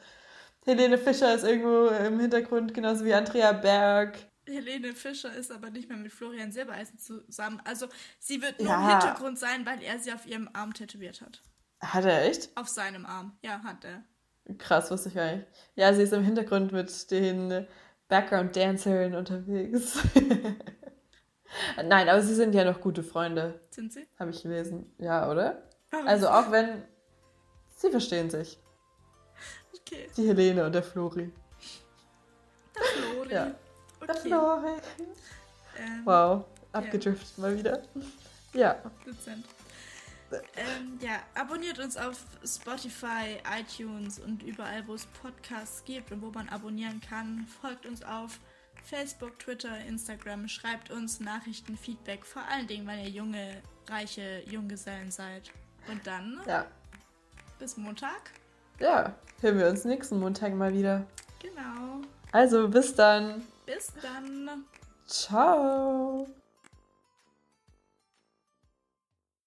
[0.65, 4.17] Helene Fischer ist irgendwo im Hintergrund, genauso wie Andrea Berg.
[4.47, 7.61] Helene Fischer ist aber nicht mehr mit Florian Silbereisen zusammen.
[7.65, 7.88] Also
[8.19, 8.84] sie wird nur ja.
[8.84, 11.41] im Hintergrund sein, weil er sie auf ihrem Arm tätowiert hat.
[11.80, 12.55] Hat er echt?
[12.55, 14.03] Auf seinem Arm, ja, hat er.
[14.57, 15.47] Krass, wusste ich gar nicht.
[15.76, 17.67] Ja, sie ist im Hintergrund mit den
[18.12, 19.97] Background-Dancerin unterwegs.
[21.84, 23.62] Nein, aber sie sind ja noch gute Freunde.
[23.70, 24.05] Sind sie?
[24.20, 24.93] Habe ich gelesen.
[24.97, 25.64] Ja, oder?
[25.93, 26.05] Oh.
[26.05, 26.84] Also auch wenn.
[27.78, 28.59] Sie verstehen sich.
[29.74, 30.07] Okay.
[30.18, 31.32] Die Helene und der Flori.
[32.76, 33.30] Der Flori.
[33.32, 33.55] Ja.
[34.01, 34.07] Okay.
[34.07, 34.72] Der Flori.
[35.80, 36.43] Ähm, wow,
[36.74, 37.41] abgedriftet ja.
[37.41, 37.82] mal wieder.
[38.53, 38.76] Ja.
[39.05, 39.45] Dezent.
[40.55, 46.32] Ähm, ja, abonniert uns auf Spotify, iTunes und überall, wo es Podcasts gibt und wo
[46.32, 47.45] man abonnieren kann.
[47.61, 48.39] Folgt uns auf
[48.84, 50.47] Facebook, Twitter, Instagram.
[50.47, 52.25] Schreibt uns Nachrichten, Feedback.
[52.25, 55.51] Vor allen Dingen, weil ihr junge, reiche Junggesellen seid.
[55.88, 56.65] Und dann ja.
[57.59, 58.32] bis Montag.
[58.79, 61.05] Ja, hören wir uns nächsten Montag mal wieder.
[61.41, 62.01] Genau.
[62.32, 63.43] Also bis dann.
[63.65, 64.65] Bis dann.
[65.05, 66.27] Ciao.